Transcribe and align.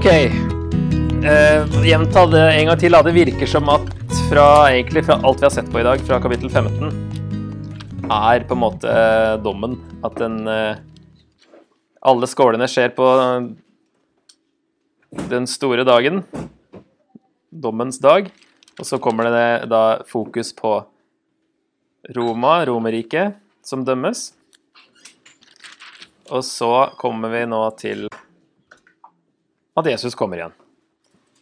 Ok. 0.00 0.06
Eh, 0.06 1.84
gjenta 1.84 2.22
det 2.26 2.40
en 2.40 2.66
gang 2.70 2.78
til. 2.80 2.94
Det 3.04 3.12
virker 3.12 3.48
som 3.52 3.66
at 3.68 3.90
fra, 4.30 4.44
egentlig 4.72 5.02
fra 5.04 5.18
alt 5.20 5.42
vi 5.42 5.44
har 5.44 5.52
sett 5.52 5.68
på 5.68 5.76
i 5.76 5.84
dag, 5.84 6.00
fra 6.08 6.16
kapittel 6.24 6.48
15, 6.48 6.88
er 8.08 8.46
på 8.48 8.56
en 8.56 8.62
måte 8.62 8.88
eh, 8.88 9.34
dommen. 9.44 9.76
At 10.00 10.16
den 10.16 10.48
eh, 10.48 10.80
Alle 12.00 12.30
skålene 12.32 12.64
skjer 12.64 12.94
på 12.96 13.10
den 15.28 15.44
store 15.44 15.84
dagen. 15.84 16.22
Dommens 17.52 18.00
dag. 18.00 18.32
Og 18.80 18.88
så 18.88 18.96
kommer 19.04 19.28
det 19.28 19.68
da 19.68 20.00
fokus 20.08 20.54
på 20.56 20.78
Roma, 22.16 22.64
Romerriket, 22.64 23.36
som 23.60 23.84
dømmes. 23.84 24.30
Og 26.32 26.40
så 26.40 26.88
kommer 26.96 27.36
vi 27.36 27.44
nå 27.52 27.66
til 27.76 28.09
at 29.80 29.90
Jesus 29.92 30.16
kommer 30.18 30.40
igjen. 30.40 30.56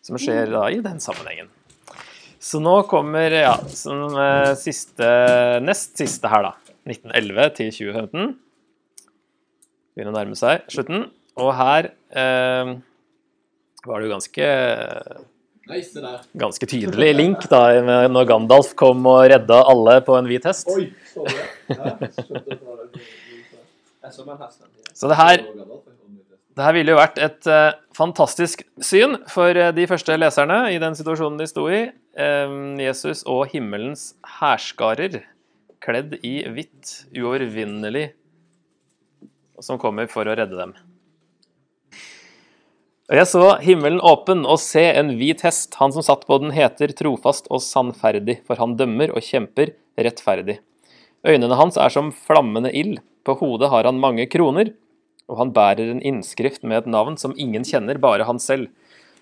Som 0.04 0.18
skjer 0.20 0.50
da 0.52 0.66
i 0.72 0.80
den 0.84 1.00
sammenhengen. 1.02 1.50
Så 2.38 2.60
nå 2.62 2.76
kommer 2.90 3.34
ja, 3.34 3.56
som 3.74 4.14
eh, 4.14 4.52
siste, 4.58 5.08
nest 5.64 5.98
siste 5.98 6.30
her, 6.30 6.46
da. 6.46 6.74
1911 6.88 7.48
til 7.58 7.72
2015. 7.74 8.28
Begynner 9.98 10.14
å 10.14 10.18
nærme 10.20 10.38
seg 10.38 10.62
slutten. 10.70 11.08
Og 11.38 11.50
her 11.58 11.90
eh, 12.14 12.70
var 13.84 13.98
det 13.98 14.08
jo 14.08 14.14
ganske 14.14 14.46
ganske 15.68 16.66
tydelig 16.70 17.10
link 17.12 17.44
da, 17.52 17.60
når 18.08 18.28
Gandalf 18.30 18.72
kom 18.78 19.04
og 19.10 19.26
redda 19.28 19.58
alle 19.68 19.98
på 20.06 20.16
en 20.16 20.28
hvit 20.30 20.46
hest. 20.48 20.70
Oi, 20.72 20.88
så 21.12 21.26
det? 21.28 21.36
Ja. 21.68 21.98
Så 24.94 25.10
det 25.10 25.18
her 25.18 25.42
Det 26.58 26.64
her 26.66 26.74
ville 26.74 26.90
jo 26.90 26.98
vært 26.98 27.20
et 27.22 27.46
eh, 27.46 27.76
fantastisk 27.94 28.64
syn 28.82 29.12
for 29.30 29.54
eh, 29.54 29.70
de 29.70 29.84
første 29.86 30.16
leserne 30.18 30.56
i 30.74 30.80
den 30.82 30.96
situasjonen 30.98 31.36
de 31.38 31.46
sto 31.46 31.68
i. 31.70 31.84
Eh, 32.18 32.54
Jesus 32.82 33.22
og 33.30 33.52
himmelens 33.52 34.08
hærskarer, 34.40 35.20
kledd 35.78 36.16
i 36.26 36.40
hvitt, 36.50 37.04
uovervinnelig, 37.14 38.08
som 39.62 39.78
kommer 39.78 40.10
for 40.10 40.26
å 40.26 40.34
redde 40.34 40.58
dem. 40.58 40.74
Og 43.06 43.20
jeg 43.20 43.30
så 43.30 43.44
himmelen 43.62 44.02
åpen 44.02 44.42
og 44.42 44.58
se 44.58 44.82
en 44.98 45.14
hvit 45.20 45.46
hest. 45.46 45.78
Han 45.78 45.94
som 45.94 46.02
satt 46.02 46.26
på 46.26 46.40
den, 46.42 46.50
heter 46.58 46.90
trofast 46.98 47.46
og 47.54 47.62
sannferdig, 47.62 48.40
for 48.50 48.58
han 48.58 48.74
dømmer 48.80 49.14
og 49.14 49.22
kjemper 49.22 49.76
rettferdig. 49.94 50.58
Øynene 51.22 51.62
hans 51.62 51.78
er 51.78 51.94
som 51.94 52.10
flammende 52.10 52.74
ild, 52.74 52.98
på 53.22 53.38
hodet 53.38 53.70
har 53.70 53.86
han 53.86 54.02
mange 54.02 54.26
kroner, 54.26 54.74
og 55.28 55.38
han 55.42 55.52
bærer 55.54 55.92
en 55.92 56.02
innskrift 56.04 56.64
med 56.64 56.82
et 56.82 56.90
navn 56.90 57.18
som 57.20 57.36
ingen 57.36 57.66
kjenner, 57.68 58.00
bare 58.00 58.26
han 58.28 58.40
selv. 58.42 58.72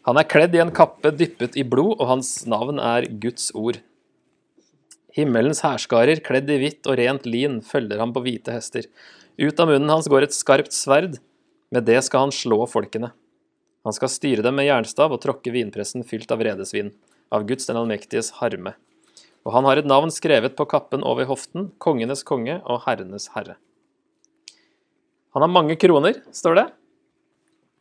Han 0.07 0.21
er 0.21 0.29
kledd 0.31 0.55
i 0.55 0.63
en 0.63 0.71
kappe 0.75 1.11
dyppet 1.11 1.59
i 1.59 1.65
blod, 1.67 1.97
og 1.99 2.11
hans 2.13 2.31
navn 2.47 2.79
er 2.79 3.09
Guds 3.23 3.51
ord. 3.59 3.81
Himmelens 5.17 5.65
hærskarer, 5.65 6.21
kledd 6.23 6.51
i 6.53 6.61
hvitt 6.61 6.87
og 6.87 6.99
rent 7.01 7.27
lin, 7.27 7.59
følger 7.65 7.99
ham 8.03 8.13
på 8.15 8.23
hvite 8.23 8.55
hester. 8.55 8.87
Ut 9.41 9.59
av 9.61 9.71
munnen 9.71 9.91
hans 9.91 10.07
går 10.13 10.29
et 10.29 10.37
skarpt 10.37 10.77
sverd, 10.77 11.19
med 11.75 11.89
det 11.89 11.99
skal 12.07 12.29
han 12.29 12.35
slå 12.35 12.63
folkene. 12.71 13.11
Han 13.87 13.95
skal 13.97 14.13
styre 14.13 14.47
dem 14.47 14.57
med 14.59 14.69
jernstav 14.69 15.13
og 15.15 15.23
tråkke 15.23 15.51
vinpressen 15.55 16.07
fylt 16.07 16.31
av 16.31 16.41
vredesvin, 16.43 16.93
av 17.35 17.47
Guds 17.49 17.67
den 17.67 17.79
allmektiges 17.81 18.33
harme. 18.39 18.77
Og 19.47 19.55
han 19.55 19.67
har 19.67 19.79
et 19.79 19.91
navn 19.91 20.11
skrevet 20.15 20.55
på 20.59 20.67
kappen 20.71 21.03
over 21.07 21.27
hoften, 21.31 21.73
kongenes 21.83 22.23
konge 22.27 22.61
og 22.65 22.85
herrenes 22.87 23.31
herre. 23.35 23.59
Han 25.37 25.45
har 25.45 25.53
mange 25.53 25.75
kroner, 25.77 26.17
står 26.33 26.55
det. 26.57 26.63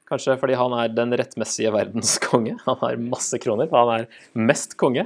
Kanskje 0.10 0.34
fordi 0.42 0.58
han 0.60 0.74
er 0.76 0.90
den 0.92 1.16
rettmessige 1.16 1.72
verdens 1.72 2.18
konge. 2.20 2.58
Han 2.66 2.82
har 2.82 3.00
masse 3.00 3.40
kroner, 3.40 3.70
for 3.72 3.80
han 3.80 4.02
er 4.04 4.44
mest 4.52 4.76
konge. 4.78 5.06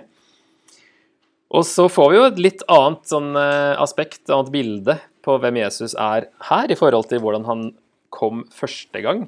Og 1.53 1.61
så 1.69 1.85
får 1.93 2.09
vi 2.09 2.17
jo 2.17 2.23
et 2.25 2.41
litt 2.41 2.65
annet 2.73 3.05
sånn 3.11 3.37
eh, 3.37 3.75
aspekt, 3.77 4.23
annet 4.33 4.49
bilde, 4.53 4.97
på 5.21 5.37
hvem 5.37 5.61
Jesus 5.61 5.93
er 5.93 6.25
her, 6.49 6.73
i 6.73 6.79
forhold 6.79 7.05
til 7.13 7.21
hvordan 7.21 7.45
han 7.45 7.63
kom 8.09 8.43
første 8.49 9.05
gang 9.05 9.27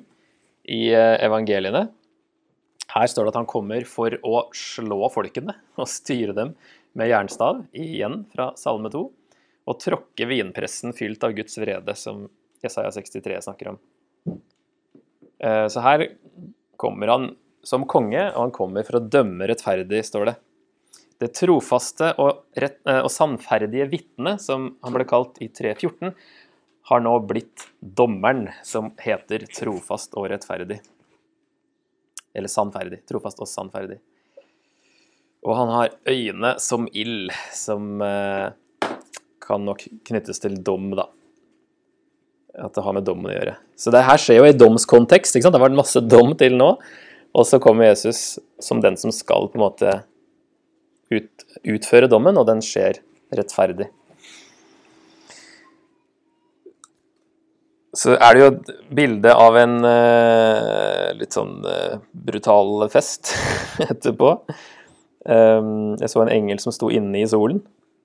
i 0.66 0.90
eh, 0.90 1.22
evangeliene. 1.22 1.86
Her 2.92 3.14
står 3.14 3.30
det 3.30 3.36
at 3.36 3.42
han 3.44 3.50
kommer 3.54 3.86
for 3.86 4.18
å 4.26 4.48
slå 4.58 5.14
folkene 5.14 5.60
og 5.78 5.94
styre 5.94 6.34
dem 6.42 6.58
med 6.98 7.14
jernstav, 7.14 7.62
igjen 7.78 8.24
fra 8.34 8.50
Salme 8.58 8.90
2, 8.90 9.08
og 9.70 9.82
tråkke 9.86 10.26
vinpressen 10.26 10.98
fylt 10.98 11.22
av 11.24 11.38
Guds 11.38 11.62
vrede, 11.62 11.94
som 11.94 12.26
Jesaja 12.64 12.92
63 12.92 13.42
snakker 13.42 13.74
om. 13.74 13.80
Eh, 15.40 15.68
Så 15.68 15.82
her 15.82 16.08
kommer 16.78 17.08
han 17.08 17.36
som 17.64 17.86
konge, 17.86 18.22
og 18.34 18.40
han 18.40 18.52
kommer 18.52 18.86
for 18.86 19.00
å 19.00 19.10
dømme 19.10 19.48
rettferdig, 19.50 20.04
står 20.06 20.32
det. 20.32 20.36
Det 21.22 21.30
trofaste 21.38 22.16
og, 22.18 22.46
rett, 22.58 22.80
eh, 22.90 23.02
og 23.02 23.12
sannferdige 23.14 23.90
vitnet, 23.92 24.42
som 24.42 24.72
han 24.82 24.94
ble 24.96 25.06
kalt 25.06 25.38
i 25.42 25.50
314, 25.50 26.16
har 26.90 27.04
nå 27.06 27.14
blitt 27.30 27.68
dommeren, 27.80 28.48
som 28.66 28.90
heter 28.98 29.46
trofast 29.54 30.18
og 30.18 30.32
rettferdig. 30.32 30.80
Eller 32.34 32.50
sannferdig. 32.50 33.04
Trofast 33.06 33.42
og 33.44 33.50
sannferdig. 33.50 34.00
Og 35.46 35.56
han 35.58 35.70
har 35.74 35.94
øyne 36.10 36.56
som 36.62 36.88
ild, 36.94 37.32
som 37.54 38.02
eh, 38.02 38.52
kan 39.42 39.66
nok 39.66 39.86
knyttes 40.08 40.42
til 40.42 40.58
dom, 40.62 40.92
da. 40.98 41.08
At 42.60 42.76
det 42.76 42.84
har 42.84 42.96
med 42.96 43.06
dommen 43.08 43.32
å 43.32 43.36
gjøre. 43.36 43.56
Så 43.80 43.94
det 43.94 44.04
her 44.04 44.20
skjer 44.20 44.42
jo 44.42 44.50
i 44.50 44.58
domskontekst. 44.58 45.36
ikke 45.36 45.48
sant? 45.48 45.56
Det 45.56 45.62
har 45.62 45.70
vært 45.70 45.80
masse 45.80 46.02
dom 46.04 46.34
til 46.40 46.58
nå. 46.60 46.74
Og 47.32 47.48
så 47.48 47.62
kommer 47.64 47.88
Jesus 47.88 48.42
som 48.60 48.82
den 48.84 48.98
som 49.00 49.14
skal 49.16 49.48
på 49.48 49.60
en 49.60 49.64
måte 49.64 49.94
ut, 51.12 51.46
utføre 51.64 52.10
dommen, 52.12 52.38
og 52.40 52.48
den 52.50 52.64
skjer 52.66 53.00
rettferdig. 53.36 53.88
Så 57.96 58.16
er 58.16 58.36
det 58.36 58.42
jo 58.42 58.50
et 58.52 58.70
bilde 58.96 59.32
av 59.36 59.58
en 59.60 59.80
uh, 59.84 61.10
litt 61.20 61.36
sånn 61.36 61.58
uh, 61.66 62.00
brutal 62.12 62.88
fest 62.92 63.34
etterpå. 63.92 64.38
Um, 65.28 66.00
jeg 66.00 66.12
så 66.12 66.24
en 66.24 66.32
engel 66.32 66.62
som 66.64 66.76
sto 66.76 66.88
inne 66.92 67.20
i 67.20 67.28
solen. 67.28 67.60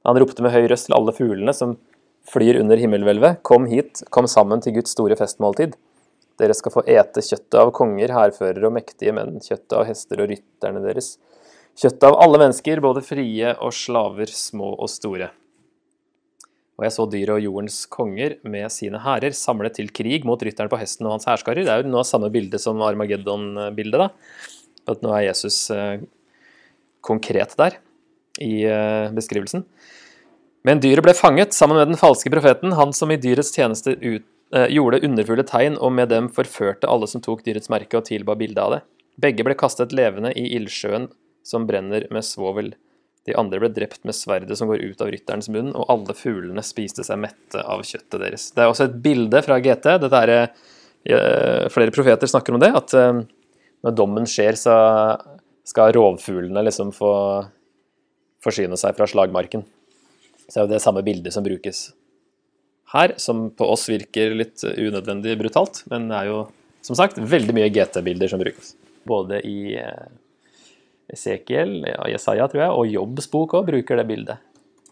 Han 0.07 0.19
ropte 0.19 0.43
med 0.43 0.55
høy 0.55 0.67
røst 0.71 0.89
til 0.89 0.97
alle 0.99 1.15
fuglene 1.15 1.55
som 1.55 1.77
flyr 2.27 2.61
under 2.61 2.81
himmelhvelvet. 2.81 3.43
Kom 3.47 3.69
hit, 3.71 4.03
kom 4.11 4.29
sammen 4.31 4.63
til 4.65 4.77
Guds 4.79 4.95
store 4.97 5.19
festmåltid. 5.19 5.77
Dere 6.41 6.57
skal 6.57 6.75
få 6.75 6.85
ete 6.91 7.23
kjøttet 7.25 7.57
av 7.61 7.73
konger, 7.77 8.13
hærførere 8.13 8.69
og 8.69 8.75
mektige 8.77 9.15
menn, 9.17 9.39
kjøttet 9.41 9.79
av 9.79 9.87
hester 9.89 10.21
og 10.21 10.31
rytterne 10.35 10.83
deres. 10.85 11.15
Kjøttet 11.77 12.07
av 12.09 12.19
alle 12.25 12.41
mennesker, 12.41 12.81
både 12.85 13.03
frie 13.05 13.55
og 13.57 13.73
slaver, 13.77 14.33
små 14.33 14.75
og 14.75 14.91
store. 14.93 15.31
Og 16.77 16.85
jeg 16.85 16.93
så 16.93 17.07
dyret 17.09 17.39
og 17.39 17.45
jordens 17.45 17.79
konger 17.89 18.37
med 18.45 18.69
sine 18.73 19.01
hærer 19.01 19.33
samlet 19.37 19.79
til 19.79 19.89
krig 19.97 20.27
mot 20.29 20.41
rytteren 20.45 20.69
på 20.73 20.81
hesten 20.81 21.09
og 21.09 21.15
hans 21.15 21.29
hærskarer. 21.29 21.65
Det 21.65 21.73
er 21.73 21.81
jo 21.81 21.93
noe 21.93 22.03
av 22.05 22.09
samme 22.09 22.29
bilde 22.33 22.61
som 22.61 22.83
Armageddon-bildet, 22.85 24.03
da. 24.03 24.11
At 24.93 25.01
nå 25.03 25.15
er 25.17 25.31
Jesus 25.31 25.63
eh, 25.73 26.05
konkret 27.05 27.57
der 27.57 27.79
i 28.45 28.67
eh, 28.69 29.09
beskrivelsen. 29.17 29.65
Men 30.67 30.81
dyret 30.83 31.05
ble 31.07 31.15
fanget 31.15 31.55
sammen 31.55 31.79
med 31.79 31.93
den 31.93 31.99
falske 32.01 32.31
profeten, 32.33 32.75
han 32.75 32.95
som 32.97 33.13
i 33.15 33.21
dyrets 33.23 33.53
tjeneste 33.55 33.95
ut, 34.01 34.25
eh, 34.55 34.67
gjorde 34.75 35.05
underfulle 35.07 35.45
tegn 35.47 35.77
og 35.79 35.93
med 35.93 36.11
dem 36.11 36.29
forførte 36.29 36.91
alle 36.91 37.07
som 37.07 37.23
tok 37.23 37.45
dyrets 37.47 37.71
merke 37.71 37.99
og 37.99 38.07
tilba 38.09 38.35
bilde 38.35 38.63
av 38.63 38.75
det. 38.75 38.81
Begge 39.21 39.47
ble 39.47 39.55
kastet 39.55 39.95
levende 39.95 40.33
i 40.35 40.49
ildsjøen 40.59 41.09
som 41.47 41.67
brenner 41.67 42.09
med 42.11 42.27
svovel. 42.27 42.73
De 43.27 43.35
andre 43.39 43.61
ble 43.63 43.71
drept 43.75 44.05
med 44.05 44.15
sverdet 44.15 44.59
som 44.59 44.69
går 44.69 44.83
ut 44.83 45.01
av 45.03 45.11
rytterens 45.11 45.49
munn, 45.49 45.71
og 45.75 45.87
alle 45.89 46.15
fuglene 46.15 46.63
spiste 46.63 47.05
seg 47.07 47.19
mette 47.19 47.63
av 47.63 47.83
kjøttet 47.87 48.21
deres. 48.23 48.51
Det 48.55 48.63
er 48.63 48.71
også 48.71 48.87
et 48.87 49.01
bilde 49.03 49.43
fra 49.43 49.59
GT. 49.63 49.99
Dette 50.03 50.23
er, 50.23 50.51
eh, 51.07 51.69
flere 51.69 51.95
profeter 51.95 52.27
snakker 52.27 52.55
om 52.55 52.61
det, 52.61 52.75
at 52.75 52.95
eh, 52.95 53.23
når 53.85 53.95
dommen 53.95 54.27
skjer, 54.27 54.59
så 54.59 55.21
skal 55.67 55.93
rovfuglene 55.93 56.63
liksom 56.63 56.93
få 56.95 57.15
forsyne 58.43 58.79
seg 58.79 58.95
fra 58.97 59.07
slagmarken. 59.07 59.65
Så 60.49 60.61
er 60.61 60.67
jo 60.67 60.75
det 60.75 60.83
samme 60.85 61.03
bildet 61.07 61.35
som 61.35 61.45
brukes 61.47 61.89
her, 62.93 63.15
som 63.19 63.49
på 63.51 63.67
oss 63.67 63.89
virker 63.91 64.35
litt 64.39 64.63
unødvendig 64.63 65.35
brutalt, 65.41 65.83
men 65.91 66.07
det 66.11 66.21
er 66.21 66.31
jo 66.31 66.43
som 66.87 66.99
sagt 66.99 67.19
veldig 67.19 67.55
mye 67.57 67.71
GT-bilder 67.75 68.31
som 68.31 68.43
brukes. 68.43 68.77
Både 69.07 69.41
i 69.47 69.75
eh, 69.81 70.07
Esekiel, 71.11 71.81
ja, 71.87 72.07
Jesaja, 72.13 72.47
tror 72.51 72.63
jeg, 72.63 72.75
og 72.75 72.93
Jobbs 72.93 73.31
bok 73.33 73.57
òg 73.59 73.67
bruker 73.73 73.99
det 73.99 74.07
bildet 74.07 74.43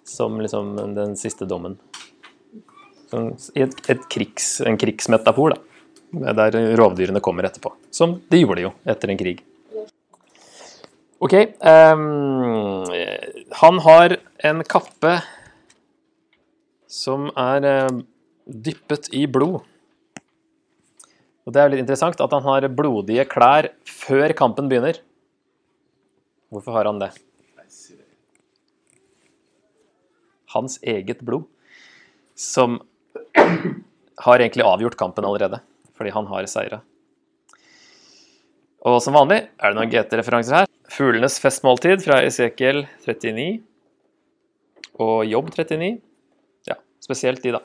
som 0.05 0.41
liksom 0.43 0.75
den 0.95 1.15
siste 1.17 1.47
dommen. 1.49 1.79
I 3.55 3.63
et, 3.63 3.77
et 3.89 4.05
krigs, 4.11 4.59
en 4.67 4.79
krigsmetafor, 4.79 5.55
da. 5.55 6.31
Der 6.35 6.55
rovdyrene 6.79 7.23
kommer 7.25 7.47
etterpå. 7.49 7.73
Som 7.95 8.19
de 8.31 8.43
gjorde 8.43 8.67
jo 8.67 8.71
etter 8.91 9.11
en 9.11 9.19
krig. 9.19 9.41
Ok. 11.25 11.35
Um, 11.63 12.85
han 13.63 13.81
har 13.87 14.17
en 14.51 14.63
kappe 14.69 15.17
som 16.95 17.31
er 17.35 17.67
eh, 17.67 18.03
dyppet 18.47 19.11
i 19.17 19.25
blod. 19.31 19.63
Og 21.45 21.53
det 21.53 21.61
er 21.61 21.67
jo 21.67 21.75
litt 21.75 21.85
interessant 21.85 22.23
at 22.25 22.35
han 22.37 22.47
har 22.47 22.71
blodige 22.73 23.27
klær 23.29 23.69
før 23.89 24.33
kampen 24.37 24.71
begynner. 24.71 25.01
Hvorfor 26.55 26.79
har 26.79 26.89
han 26.89 27.03
det? 27.03 27.11
Hans 30.55 30.79
eget 30.87 31.19
blod, 31.27 31.49
som 32.39 32.79
har 33.35 34.39
egentlig 34.39 34.63
avgjort 34.63 34.97
kampen 34.97 35.27
allerede, 35.27 35.59
fordi 35.99 36.15
han 36.15 36.29
har 36.31 36.47
seira. 36.47 36.79
Og 38.87 39.01
som 39.03 39.17
vanlig 39.17 39.41
er 39.43 39.73
det 39.73 39.79
noen 39.81 39.91
GT-referanser 39.91 40.61
her. 40.61 40.71
Fuglenes 40.95 41.41
festmåltid 41.43 42.05
fra 42.05 42.21
Esekiel 42.23 42.85
39 43.03 43.65
og 45.03 45.25
Jobb 45.27 45.51
39. 45.57 45.97
Spesielt 47.05 47.43
de, 47.45 47.53
da. 47.59 47.61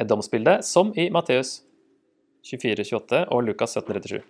Et 0.00 0.08
domsbilde, 0.08 0.58
som 0.66 0.90
i 0.98 1.08
Matteus 1.12 1.60
24-28 2.44 3.22
og 3.32 3.46
Lukas 3.46 3.76
17-37. 3.78 4.20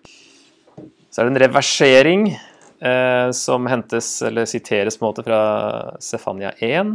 Så 1.11 1.21
er 1.21 1.27
det 1.27 1.33
en 1.33 1.43
reversering 1.43 2.27
eh, 2.33 3.29
som 3.37 3.67
hentes, 3.71 4.15
eller 4.27 4.47
siteres 4.49 4.99
på 4.99 5.05
en 5.05 5.11
måte 5.11 5.25
fra 5.27 5.41
Sefania 6.03 6.53
1. 6.63 6.95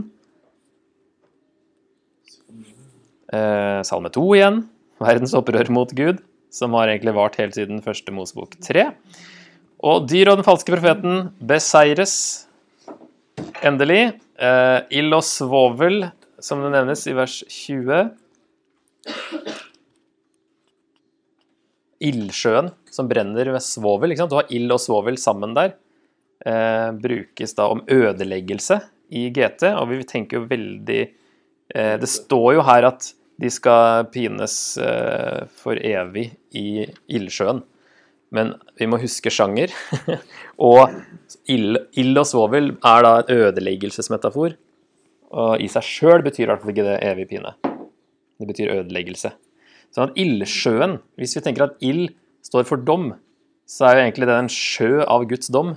Eh, 3.34 3.80
Salme 3.88 4.14
2 4.14 4.26
igjen. 4.38 4.62
Verdens 5.04 5.36
opprør 5.38 5.70
mot 5.74 5.92
Gud, 5.94 6.22
som 6.54 6.74
har 6.78 6.90
egentlig 6.90 7.14
vart 7.18 7.38
helt 7.42 7.58
siden 7.58 7.84
første 7.86 8.14
Mosebok 8.16 8.56
3. 8.64 8.88
Og 9.86 10.08
dyr 10.10 10.32
og 10.32 10.40
den 10.40 10.48
falske 10.48 10.74
profeten 10.74 11.28
beseires 11.52 12.16
endelig. 13.66 14.16
Eh, 14.38 14.80
ild 15.00 15.16
og 15.18 15.24
svovel, 15.26 16.04
som 16.38 16.62
det 16.62 16.70
nevnes 16.76 17.02
i 17.10 17.16
vers 17.18 17.40
20. 17.50 18.12
Ildsjøen 22.08 22.70
som 22.94 23.10
brenner 23.10 23.50
med 23.56 23.66
svovel. 23.66 24.14
Du 24.14 24.38
har 24.38 24.54
ild 24.54 24.76
og 24.76 24.82
svovel 24.84 25.18
sammen 25.22 25.58
der. 25.58 25.74
Uh, 26.48 26.94
brukes 26.94 27.56
da 27.58 27.66
om 27.74 27.80
ødeleggelse 27.90 28.76
i 29.10 29.24
GT, 29.34 29.72
og 29.74 29.90
vi 29.90 29.98
tenker 30.06 30.38
jo 30.38 30.44
veldig 30.48 31.00
uh, 31.74 31.96
Det 31.98 32.08
står 32.08 32.60
jo 32.60 32.66
her 32.68 32.86
at 32.92 33.08
de 33.42 33.50
skal 33.52 34.06
pines 34.14 34.54
for 35.58 35.82
evig 35.82 36.30
i 36.58 36.86
ildsjøen. 37.18 37.64
Men 38.36 38.54
vi 38.76 38.88
må 38.90 39.00
huske 39.00 39.32
sjanger. 39.32 39.72
og 40.70 40.92
ild, 41.48 42.18
og 42.20 42.28
svovel 42.28 42.74
er 42.76 43.06
da 43.06 43.14
en 43.22 43.34
ødeleggelsesmetafor. 43.38 44.58
Og 45.38 45.64
i 45.64 45.68
seg 45.72 45.86
sjøl 45.86 46.24
betyr 46.26 46.46
i 46.46 46.50
hvert 46.52 46.64
fall 46.64 46.74
ikke 46.74 46.88
det 46.88 46.98
evig 47.08 47.28
pine. 47.32 47.54
Det 48.38 48.48
betyr 48.50 48.74
ødeleggelse. 48.80 49.34
Sånn 49.96 50.10
at 50.10 50.20
ildsjøen, 50.20 50.98
hvis 51.20 51.38
vi 51.38 51.44
tenker 51.46 51.68
at 51.68 51.78
ild 51.84 52.12
står 52.46 52.68
for 52.68 52.84
dom, 52.84 53.14
så 53.68 53.88
er 53.88 53.98
jo 53.98 54.04
egentlig 54.06 54.28
det 54.30 54.36
en 54.38 54.52
sjø 54.52 54.92
av 55.04 55.26
Guds 55.28 55.52
dom, 55.52 55.76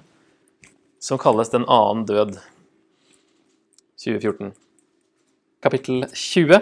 som 1.02 1.18
kalles 1.18 1.50
Den 1.50 1.64
annen 1.70 2.04
død. 2.06 2.36
2014. 4.00 4.52
Kapittel 5.60 6.06
20. 6.12 6.60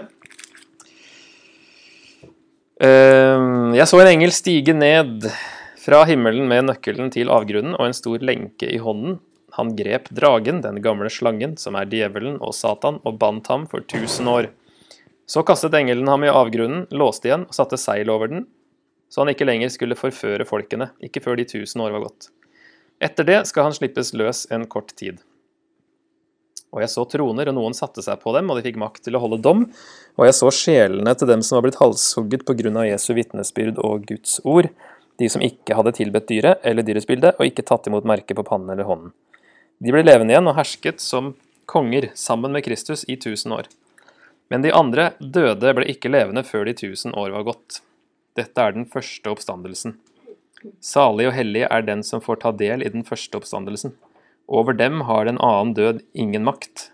Ehm, 2.83 3.75
Jeg 3.75 3.87
så 3.89 4.01
en 4.01 4.13
engel 4.13 4.33
stige 4.33 4.75
ned 4.75 5.29
fra 5.89 6.03
himmelen 6.05 6.45
med 6.51 6.67
nøkkelen 6.69 7.09
til 7.15 7.31
avgrunnen 7.33 7.73
og 7.79 7.87
en 7.87 7.95
stor 7.97 8.21
lenke 8.21 8.69
i 8.69 8.77
hånden. 8.77 9.15
Han 9.57 9.71
grep 9.73 10.11
dragen, 10.13 10.59
den 10.61 10.83
gamle 10.85 11.09
slangen, 11.09 11.55
som 11.57 11.79
er 11.81 11.89
djevelen 11.89 12.35
og 12.45 12.53
Satan, 12.53 12.99
og 13.09 13.17
bandt 13.23 13.49
ham 13.49 13.65
for 13.71 13.81
tusen 13.89 14.29
år. 14.29 14.51
Så 15.25 15.41
kastet 15.49 15.73
engelen 15.79 16.11
ham 16.13 16.27
i 16.27 16.33
avgrunnen, 16.33 16.85
låste 16.93 17.31
igjen 17.31 17.47
og 17.49 17.57
satte 17.57 17.79
seil 17.81 18.13
over 18.13 18.29
den, 18.29 18.45
så 19.09 19.23
han 19.23 19.33
ikke 19.33 19.47
lenger 19.49 19.73
skulle 19.73 19.97
forføre 19.97 20.45
folkene, 20.45 20.91
ikke 21.01 21.23
før 21.25 21.41
de 21.41 21.49
tusen 21.49 21.81
år 21.81 21.97
var 21.97 22.05
gått. 22.05 22.29
Etter 23.01 23.25
det 23.25 23.39
skal 23.49 23.71
han 23.71 23.79
slippes 23.79 24.13
løs 24.13 24.45
en 24.53 24.69
kort 24.69 24.93
tid. 24.93 25.23
Og 26.69 26.85
jeg 26.85 26.93
så 26.93 27.07
troner, 27.09 27.49
og 27.49 27.57
noen 27.57 27.73
satte 27.73 28.05
seg 28.05 28.21
på 28.21 28.37
dem, 28.37 28.53
og 28.53 28.61
de 28.61 28.67
fikk 28.69 28.77
makt 28.77 29.07
til 29.09 29.17
å 29.17 29.25
holde 29.25 29.41
dom. 29.41 29.65
Og 30.21 30.29
jeg 30.29 30.37
så 30.37 30.53
sjelene 30.53 31.17
til 31.17 31.33
dem 31.33 31.41
som 31.41 31.57
var 31.57 31.65
blitt 31.65 31.81
halshugget 31.81 32.45
på 32.45 32.59
grunn 32.61 32.77
av 32.77 32.91
Jesu 32.91 33.15
vitnesbyrd 33.17 33.81
og 33.81 34.05
Guds 34.13 34.37
ord, 34.45 34.69
de 35.19 35.29
som 35.33 35.43
ikke 35.43 35.75
hadde 35.75 35.95
tilbedt 35.99 36.29
dyret 36.31 36.65
eller 36.67 36.87
dyrets 36.87 37.09
bilde, 37.09 37.35
og 37.39 37.47
ikke 37.47 37.67
tatt 37.67 37.89
imot 37.91 38.07
merket 38.07 38.39
på 38.39 38.47
pannen 38.47 38.71
eller 38.75 38.87
hånden. 38.89 39.13
De 39.79 39.95
ble 39.95 40.03
levende 40.05 40.35
igjen 40.35 40.51
og 40.51 40.57
hersket 40.59 41.03
som 41.03 41.35
konger 41.71 42.09
sammen 42.19 42.55
med 42.55 42.65
Kristus 42.67 43.05
i 43.11 43.19
tusen 43.21 43.55
år. 43.55 43.69
Men 44.49 44.65
de 44.65 44.73
andre 44.75 45.13
døde 45.21 45.75
ble 45.77 45.87
ikke 45.93 46.11
levende 46.11 46.43
før 46.47 46.65
de 46.69 46.75
tusen 46.79 47.15
år 47.19 47.35
var 47.35 47.47
gått. 47.51 47.81
Dette 48.39 48.63
er 48.63 48.75
den 48.75 48.87
første 48.89 49.31
oppstandelsen. 49.31 49.99
Salig 50.83 51.29
og 51.29 51.37
hellig 51.37 51.67
er 51.69 51.85
den 51.87 52.03
som 52.07 52.23
får 52.25 52.41
ta 52.43 52.53
del 52.55 52.83
i 52.83 52.91
den 52.91 53.05
første 53.07 53.39
oppstandelsen. 53.39 53.95
Over 54.49 54.75
dem 54.75 55.05
har 55.11 55.29
den 55.29 55.39
annen 55.45 55.75
død 55.77 56.01
ingen 56.15 56.47
makt. 56.47 56.89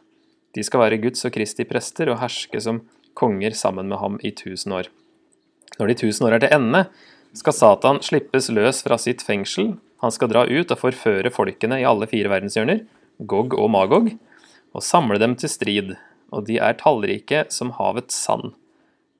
De 0.54 0.64
skal 0.66 0.84
være 0.84 1.00
Guds 1.02 1.24
og 1.26 1.34
Kristi 1.36 1.66
prester 1.68 2.10
og 2.10 2.20
herske 2.20 2.60
som 2.60 2.82
konger 3.14 3.54
sammen 3.56 3.88
med 3.90 4.00
ham 4.02 4.18
i 4.22 4.34
tusen 4.34 4.74
år. 4.74 4.90
Når 5.78 5.90
de 5.90 6.00
tusen 6.02 6.26
år 6.26 6.36
er 6.36 6.44
til 6.44 6.54
ende, 6.54 6.84
skal 7.34 7.56
Satan 7.56 8.00
slippes 8.04 8.50
løs 8.54 8.82
fra 8.86 8.98
sitt 9.00 9.22
fengsel. 9.26 9.74
Han 10.02 10.12
skal 10.14 10.30
dra 10.30 10.44
ut 10.46 10.70
og 10.70 10.80
forføre 10.80 11.32
folkene 11.34 11.80
i 11.80 11.86
alle 11.88 12.08
fire 12.10 12.30
verdenshjørner, 12.32 12.84
Gog 13.30 13.54
og 13.58 13.70
Magog, 13.70 14.10
og 14.74 14.82
samle 14.82 15.20
dem 15.22 15.36
til 15.38 15.50
strid, 15.50 15.94
og 16.34 16.46
de 16.48 16.58
er 16.62 16.76
tallrike 16.80 17.44
som 17.54 17.72
havets 17.78 18.16
sand. 18.26 18.54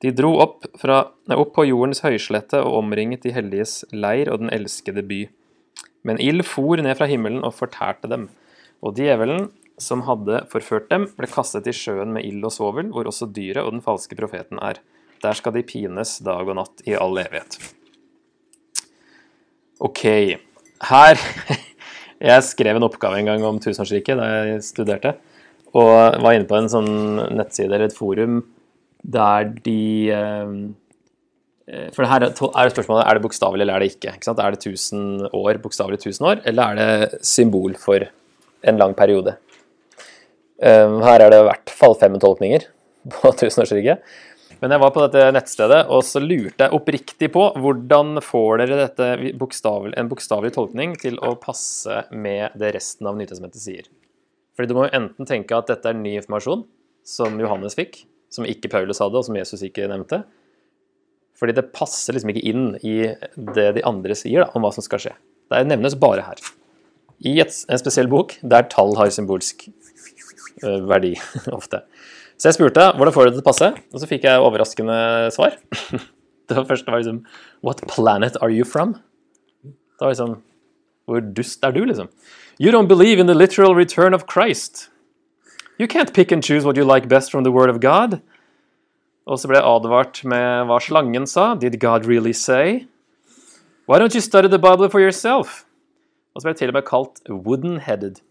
De 0.03 0.11
dro 0.11 0.33
opp, 0.43 0.65
fra, 0.77 1.05
nei, 1.29 1.37
opp 1.39 1.53
på 1.55 1.65
jordens 1.69 2.03
høyslette 2.03 2.59
og 2.61 2.81
omringet 2.81 3.23
de 3.23 3.33
helliges 3.35 3.83
leir 3.95 4.29
og 4.31 4.43
den 4.43 4.51
elskede 4.53 5.03
by. 5.07 5.21
Men 6.05 6.19
ild 6.21 6.43
for 6.45 6.77
ned 6.83 6.99
fra 6.99 7.07
himmelen 7.09 7.45
og 7.47 7.55
fortærte 7.57 8.11
dem, 8.11 8.27
og 8.83 8.99
djevelen 8.99 9.49
som 9.81 10.03
hadde 10.07 10.43
forført 10.51 10.91
dem, 10.91 11.07
ble 11.17 11.27
kastet 11.31 11.67
i 11.67 11.73
sjøen 11.75 12.13
med 12.15 12.27
ild 12.27 12.45
og 12.47 12.53
svovel, 12.55 12.91
hvor 12.93 13.09
også 13.09 13.31
dyret 13.33 13.63
og 13.63 13.73
den 13.75 13.83
falske 13.83 14.15
profeten 14.19 14.61
er. 14.63 14.79
Der 15.23 15.35
skal 15.35 15.55
de 15.55 15.65
pines 15.65 16.19
dag 16.23 16.45
og 16.45 16.59
natt 16.59 16.85
i 16.87 16.95
all 16.99 17.17
evighet. 17.19 17.57
Ok, 19.83 20.03
her 20.87 21.19
Jeg 22.25 22.43
skrev 22.47 22.77
en 22.77 22.85
oppgave 22.87 23.19
en 23.19 23.27
gang 23.27 23.43
om 23.43 23.57
tusenårsriket 23.59 24.15
da 24.17 24.27
jeg 24.47 24.61
studerte, 24.63 25.11
og 25.75 26.15
var 26.23 26.35
inne 26.37 26.47
på 26.47 26.55
en 26.55 26.69
sånn 26.71 26.91
nettside 27.35 27.67
eller 27.67 27.89
et 27.89 27.97
forum 27.97 28.39
der 29.05 29.49
de 29.65 30.09
eh, 30.15 31.89
For 31.93 32.07
her 32.07 32.23
er 32.29 32.71
spørsmålet 32.71 33.03
er 33.03 33.17
det 33.17 33.23
bokstavelig 33.25 33.65
eller 33.65 33.75
er 33.75 33.83
det 33.83 33.91
ikke. 33.97 34.15
ikke? 34.15 34.35
Er 34.39 34.55
det 34.55 34.61
1000 34.63 35.27
år, 35.35 35.59
bokstavelig 35.61 35.99
1000 35.99 36.29
år, 36.31 36.41
eller 36.47 36.63
er 36.63 36.79
det 36.79 37.19
symbol 37.27 37.75
for 37.81 38.07
en 38.65 38.79
lang 38.79 38.95
periode? 38.97 39.35
Eh, 40.63 40.95
Her 41.03 41.19
er 41.25 41.35
det 41.35 41.41
i 41.43 41.47
hvert 41.49 41.75
fall 41.83 41.97
fem 41.99 42.15
tolkninger 42.21 42.69
på 43.11 43.35
tusenårsriket. 43.43 44.01
Men 44.61 44.71
jeg 44.71 44.81
var 44.81 44.91
på 44.95 45.03
dette 45.03 45.25
nettstedet, 45.35 45.81
og 45.91 46.01
så 46.07 46.21
lurte 46.23 46.65
jeg 46.65 46.73
oppriktig 46.77 47.29
på 47.33 47.43
hvordan 47.59 48.21
får 48.23 48.61
dere 48.61 48.79
dette 48.85 49.33
bokstavel, 49.39 49.93
en 49.99 50.09
bokstavelig 50.11 50.53
tolkning 50.55 50.95
til 51.01 51.19
å 51.19 51.33
passe 51.39 52.05
med 52.15 52.55
det 52.59 52.71
resten 52.77 53.09
av 53.09 53.19
Nytestamentet 53.19 53.61
sier. 53.61 53.89
Fordi 54.55 54.71
du 54.71 54.77
må 54.77 54.87
jo 54.87 54.95
enten 54.95 55.27
tenke 55.27 55.57
at 55.57 55.67
dette 55.71 55.91
er 55.91 55.99
ny 55.99 56.15
informasjon, 56.21 56.63
som 57.05 57.35
Johannes 57.41 57.75
fikk, 57.77 58.05
som 58.33 58.47
ikke 58.47 58.71
Paulus 58.71 59.01
hadde, 59.03 59.19
og 59.19 59.27
som 59.27 59.37
Jesus 59.37 59.63
ikke 59.67 59.89
nevnte. 59.91 60.23
Fordi 61.35 61.55
det 61.57 61.69
passer 61.75 62.15
liksom 62.15 62.31
ikke 62.31 62.45
inn 62.47 62.67
i 62.79 62.97
det 63.35 63.69
de 63.75 63.83
andre 63.87 64.15
sier 64.17 64.45
da, 64.45 64.51
om 64.55 64.63
hva 64.63 64.71
som 64.75 64.85
skal 64.85 65.03
skje. 65.03 65.15
Det 65.51 65.65
nevnes 65.67 65.97
bare 65.99 66.23
her. 66.25 66.39
I 67.27 67.37
et, 67.43 67.53
en 67.71 67.79
spesiell 67.79 68.07
bok 68.11 68.37
der 68.43 68.67
tall 68.71 68.95
har 68.97 69.11
symbolsk 69.13 69.67
verdi 70.63 71.13
ofte. 71.57 71.83
Så 72.35 72.49
jeg 72.49 72.57
spurte 72.57 72.89
hvordan 72.97 73.15
får 73.15 73.27
du 73.27 73.29
det 73.29 73.37
til 73.37 73.45
å 73.45 73.49
passe, 73.49 73.69
og 73.93 74.01
så 74.01 74.09
fikk 74.09 74.27
jeg 74.27 74.43
overraskende 74.43 74.97
svar. 75.35 75.55
Det 76.45 76.53
var 76.53 76.67
første 76.69 76.91
var 76.91 77.01
liksom 77.01 77.23
What 77.65 77.79
planet 77.89 78.35
are 78.41 78.53
you 78.53 78.65
from? 78.65 78.91
Det 79.63 80.03
var 80.03 80.11
liksom 80.13 80.35
Hvor 81.09 81.23
dust 81.37 81.63
er 81.65 81.71
du, 81.71 81.83
liksom? 81.85 82.09
You 82.59 82.71
don't 82.71 82.87
believe 82.87 83.19
in 83.19 83.27
the 83.27 83.33
literal 83.33 83.75
return 83.75 84.13
of 84.13 84.27
Christ. 84.27 84.89
You 85.79 85.87
can't 85.87 86.13
pick 86.13 86.31
and 86.31 86.43
choose 86.43 86.63
what 86.63 86.77
you 86.77 86.85
like 86.85 87.09
best 87.09 87.31
from 87.31 87.43
the 87.43 87.51
word 87.51 87.69
of 87.69 87.81
God. 87.81 88.21
Og 89.25 89.39
så 89.39 89.49
ble 89.49 89.57
jeg 89.57 89.65
advart 89.67 90.21
med 90.23 90.69
hva 90.69 90.77
slangen 90.79 91.25
sa. 91.27 91.55
Did 91.55 91.79
God 91.81 92.05
really 92.05 92.33
say? 92.33 92.85
Why 93.89 93.99
don't 93.99 94.15
you 94.15 94.21
study 94.21 94.47
the 94.47 94.61
Bible 94.61 94.89
for 94.89 95.01
yourself? 95.01 95.65
Og 96.33 96.41
så 96.41 96.47
ble 96.47 96.53
jeg 96.53 96.61
til 96.61 96.71
og 96.71 96.77
med 96.77 96.85
kalt 96.87 97.21
wooden-headed. 97.29 98.21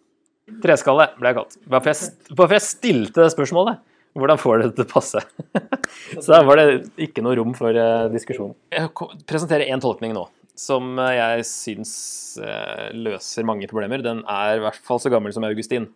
Treskalle 0.63 1.11
ble 1.19 1.31
jeg 1.31 1.39
kalt. 1.41 1.59
Hvorfor 1.67 1.91
jeg, 1.93 2.57
jeg 2.57 2.65
stilte 2.65 3.23
det 3.23 3.33
spørsmålet. 3.35 3.83
Hvordan 4.15 4.39
får 4.39 4.63
det 4.63 4.71
til 4.77 4.87
å 4.87 4.91
passe? 4.93 5.23
Så 6.23 6.29
da 6.31 6.41
var 6.47 6.61
det 6.61 6.67
ikke 7.03 7.23
noe 7.25 7.35
rom 7.39 7.55
for 7.59 7.75
eh, 7.75 8.07
diskusjon. 8.13 8.55
Jeg 8.75 8.91
presenterer 9.27 9.71
én 9.75 9.83
tolkning 9.83 10.15
nå, 10.15 10.23
som 10.59 10.99
eh, 11.03 11.17
jeg 11.19 11.47
syns 11.51 11.95
eh, 12.39 12.93
løser 12.95 13.49
mange 13.49 13.69
problemer. 13.71 14.05
Den 14.05 14.23
er 14.31 14.61
i 14.61 14.63
hvert 14.65 14.79
fall 14.87 15.03
så 15.03 15.11
gammel 15.13 15.35
som 15.35 15.47
Augustin. 15.49 15.89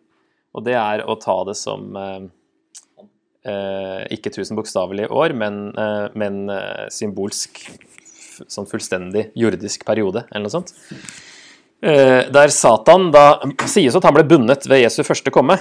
Og 0.57 0.65
det 0.67 0.75
er 0.81 1.05
å 1.07 1.15
ta 1.21 1.37
det 1.47 1.55
som 1.61 1.95
eh, 1.95 2.27
ikke 4.17 4.35
tusen 4.35 4.59
bokstavelige 4.59 5.13
år, 5.15 5.37
men, 5.39 5.69
eh, 5.79 6.07
men 6.19 6.43
symbolsk 6.95 7.63
sånn 8.47 8.69
fullstendig 8.71 9.29
jordisk 9.39 9.87
periode, 9.87 10.25
eller 10.31 10.47
noe 10.47 10.55
sånt. 10.59 10.75
Eh, 11.79 12.27
der 12.35 12.51
Satan 12.51 13.13
da 13.15 13.39
sies 13.71 13.95
at 13.95 14.07
han 14.07 14.17
ble 14.17 14.25
bundet 14.27 14.67
ved 14.71 14.83
Jesu 14.83 15.05
første 15.07 15.31
komme. 15.35 15.59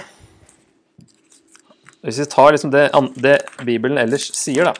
Hvis 2.06 2.20
vi 2.22 2.28
tar 2.30 2.52
liksom 2.54 2.70
det, 2.70 2.88
det 3.18 3.38
Bibelen 3.66 3.98
ellers 3.98 4.28
sier, 4.36 4.68
da, 4.68 4.74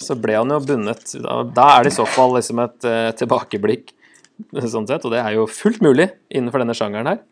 så 0.00 0.16
ble 0.16 0.36
han 0.36 0.52
jo 0.52 0.60
bundet 0.64 1.14
Da, 1.20 1.66
er 1.76 1.84
det 1.84 1.92
i 1.92 1.96
så 1.98 2.06
fall 2.08 2.34
liksom 2.36 2.60
et 2.64 2.88
eh, 2.88 3.10
tilbakeblikk, 3.16 3.92
sånn 4.56 4.88
sett, 4.88 5.04
og 5.04 5.12
det 5.12 5.20
er 5.20 5.36
jo 5.36 5.46
fullt 5.50 5.82
mulig 5.84 6.10
innenfor 6.32 6.62
denne 6.62 6.76
sjangeren 6.76 7.08
her. 7.10 7.22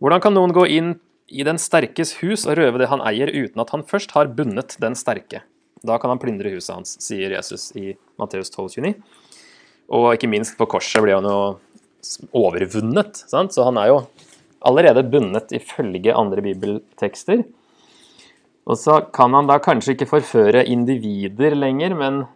Hvordan 0.00 0.22
kan 0.24 0.36
noen 0.36 0.54
gå 0.56 0.64
inn 0.72 0.94
i 1.30 1.44
den 1.46 1.60
sterkes 1.60 2.16
hus 2.22 2.46
og 2.48 2.56
røve 2.58 2.80
det 2.80 2.88
han 2.90 3.04
eier, 3.06 3.30
uten 3.30 3.60
at 3.62 3.72
han 3.74 3.84
først 3.86 4.16
har 4.16 4.32
bundet 4.36 4.78
den 4.82 4.96
sterke? 4.98 5.44
Da 5.86 5.96
kan 6.00 6.12
han 6.12 6.20
plyndre 6.20 6.52
huset 6.52 6.74
hans, 6.74 6.96
sier 7.00 7.32
Jesus 7.36 7.70
i 7.76 7.94
Matteus 8.20 8.52
12,29. 8.52 8.94
Og 9.96 10.12
ikke 10.14 10.30
minst 10.30 10.56
på 10.58 10.68
korset 10.70 11.02
blir 11.04 11.18
han 11.18 11.28
jo 11.28 11.38
overvunnet, 12.36 13.24
sant? 13.28 13.52
så 13.52 13.66
han 13.68 13.80
er 13.80 13.92
jo 13.92 14.02
allerede 14.64 15.04
bundet 15.08 15.52
ifølge 15.56 16.16
andre 16.16 16.44
bibeltekster. 16.44 17.44
Og 18.68 18.76
så 18.78 18.98
kan 19.14 19.34
han 19.34 19.48
da 19.48 19.58
kanskje 19.62 19.94
ikke 19.96 20.10
forføre 20.10 20.66
individer 20.68 21.56
lenger, 21.56 21.96
men 21.96 22.26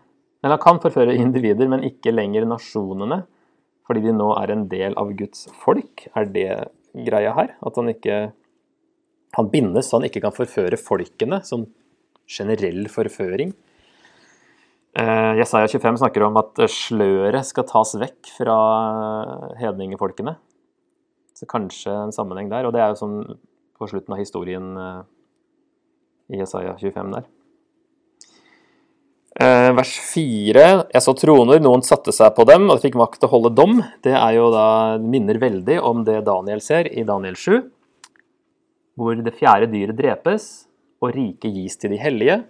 Eller 0.44 0.58
han 0.58 0.60
kan 0.60 0.80
forføre 0.82 1.14
individer, 1.16 1.68
men 1.68 1.86
ikke 1.88 2.12
lenger 2.12 2.44
nasjonene, 2.44 3.22
fordi 3.88 4.02
de 4.04 4.12
nå 4.12 4.26
er 4.36 4.50
en 4.52 4.66
del 4.68 4.92
av 5.00 5.14
Guds 5.16 5.46
folk. 5.56 6.04
Er 6.14 6.26
det 6.28 6.68
greia 6.92 7.32
her? 7.32 7.54
At 7.64 7.76
han 7.76 7.88
ikke 7.88 8.32
Han 9.34 9.48
bindes 9.50 9.88
så 9.88 9.98
han 9.98 10.04
ikke 10.06 10.20
kan 10.22 10.32
forføre 10.36 10.76
folkene, 10.78 11.40
som 11.42 11.64
generell 12.28 12.86
forføring. 12.86 13.54
Eh, 14.94 15.32
Jesaja 15.40 15.66
25 15.66 15.98
snakker 15.98 16.22
om 16.22 16.36
at 16.38 16.60
sløret 16.70 17.42
skal 17.42 17.66
tas 17.66 17.96
vekk 17.98 18.30
fra 18.36 18.58
hedningefolkene. 19.58 20.36
Så 21.34 21.48
kanskje 21.50 21.90
en 22.04 22.14
sammenheng 22.14 22.52
der. 22.52 22.68
Og 22.68 22.76
det 22.76 22.84
er 22.84 22.92
jo 22.92 23.00
sånn 23.00 23.18
på 23.74 23.88
slutten 23.90 24.14
av 24.14 24.22
historien 24.22 24.70
eh, 24.78 25.02
i 26.34 26.42
Jesaja 26.42 26.76
25 26.80 27.14
der. 27.14 27.26
Eh, 29.34 29.70
vers 29.74 29.92
4. 30.14 30.64
Jeg 30.94 31.02
så 31.02 31.12
troner, 31.18 31.58
noen 31.58 31.82
satte 31.82 32.12
seg 32.14 32.36
på 32.36 32.44
dem, 32.46 32.68
og 32.68 32.78
de 32.78 32.84
fikk 32.86 32.98
makt 33.00 33.18
til 33.18 33.26
å 33.26 33.32
holde 33.32 33.50
dom. 33.58 33.80
Det 34.06 34.14
er 34.14 34.36
jo 34.36 34.46
da, 34.54 34.66
minner 35.02 35.40
veldig 35.42 35.80
om 35.82 36.04
det 36.06 36.20
Daniel 36.28 36.62
ser 36.62 36.86
i 36.86 37.02
Daniel 37.06 37.34
7, 37.34 37.64
hvor 38.94 39.18
det 39.18 39.34
fjerde 39.34 39.72
dyret 39.72 39.98
drepes, 39.98 40.68
og 41.02 41.16
riket 41.16 41.50
gis 41.50 41.74
til 41.82 41.90
de 41.96 41.98
hellige. 41.98 42.44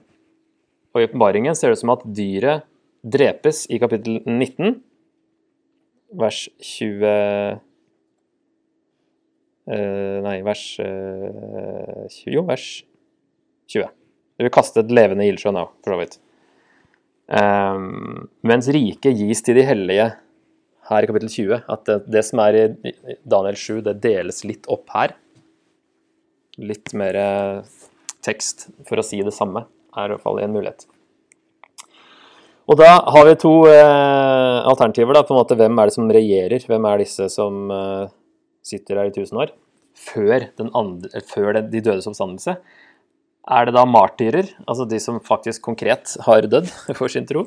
Og 0.93 1.01
i 1.01 1.09
åpenbaringen 1.09 1.57
ser 1.57 1.73
det 1.73 1.79
ut 1.79 1.85
som 1.87 1.95
at 1.97 2.05
dyret 2.05 2.69
drepes 3.01 3.65
i 3.73 3.81
kapittel 3.81 4.21
19, 4.29 4.77
vers 6.21 6.45
20 6.63 7.09
eh, 7.09 7.55
Nei, 10.23 10.37
vers 10.47 10.63
eh, 10.85 12.05
20, 12.13 12.29
Jo, 12.37 12.45
vers 12.47 12.69
20. 13.73 13.89
Det 14.43 14.53
kaste 14.53 14.83
et 14.83 14.93
levende 14.93 15.27
ildsjøen 15.31 15.61
òg, 15.61 15.73
for 15.85 15.95
så 15.95 16.01
vidt. 16.03 16.19
Um, 17.25 18.27
mens 18.45 18.67
riket 18.75 19.17
gis 19.17 19.41
til 19.47 19.57
de 19.57 19.65
hellige 19.65 20.11
her 20.91 21.05
i 21.05 21.09
kapittel 21.09 21.31
20. 21.33 21.63
At 21.71 21.85
det, 21.89 21.99
det 22.13 22.25
som 22.27 22.43
er 22.45 22.59
i 22.59 22.65
Daniel 23.23 23.59
7, 23.59 23.81
det 23.87 24.01
deles 24.05 24.43
litt 24.47 24.69
opp 24.73 24.91
her. 24.95 25.15
Litt 26.61 26.93
mer 26.97 27.19
eh, 27.19 27.79
tekst 28.25 28.69
for 28.89 29.01
å 29.01 29.07
si 29.07 29.23
det 29.25 29.35
samme, 29.35 29.65
er 29.95 30.07
i 30.07 30.15
hvert 30.15 30.23
fall 30.23 30.39
en 30.43 30.55
mulighet. 30.55 30.87
Og 32.71 32.79
da 32.81 32.95
har 33.13 33.27
vi 33.29 33.35
to 33.41 33.53
eh, 33.69 34.61
alternativer. 34.65 35.17
da, 35.17 35.25
på 35.27 35.35
en 35.35 35.43
måte 35.43 35.59
Hvem 35.59 35.81
er 35.81 35.91
det 35.91 35.97
som 35.97 36.13
regjerer? 36.17 36.69
Hvem 36.69 36.89
er 36.89 37.03
disse 37.03 37.29
som 37.33 37.69
eh, 37.75 38.07
sitter 38.65 39.03
her 39.03 39.11
i 39.11 39.17
tusen 39.17 39.41
år? 39.43 39.53
Før, 39.95 40.49
andre, 40.75 41.21
før 41.29 41.61
de 41.61 41.83
dødes 41.83 42.09
oppstandelse. 42.11 42.57
Er 43.45 43.69
det 43.69 43.75
da 43.77 43.85
martyrer, 43.85 44.49
altså 44.65 44.87
de 44.89 45.01
som 45.03 45.21
faktisk 45.21 45.65
konkret 45.67 46.15
har 46.25 46.47
dødd 46.49 46.71
for 46.99 47.13
sin 47.13 47.27
tro? 47.29 47.47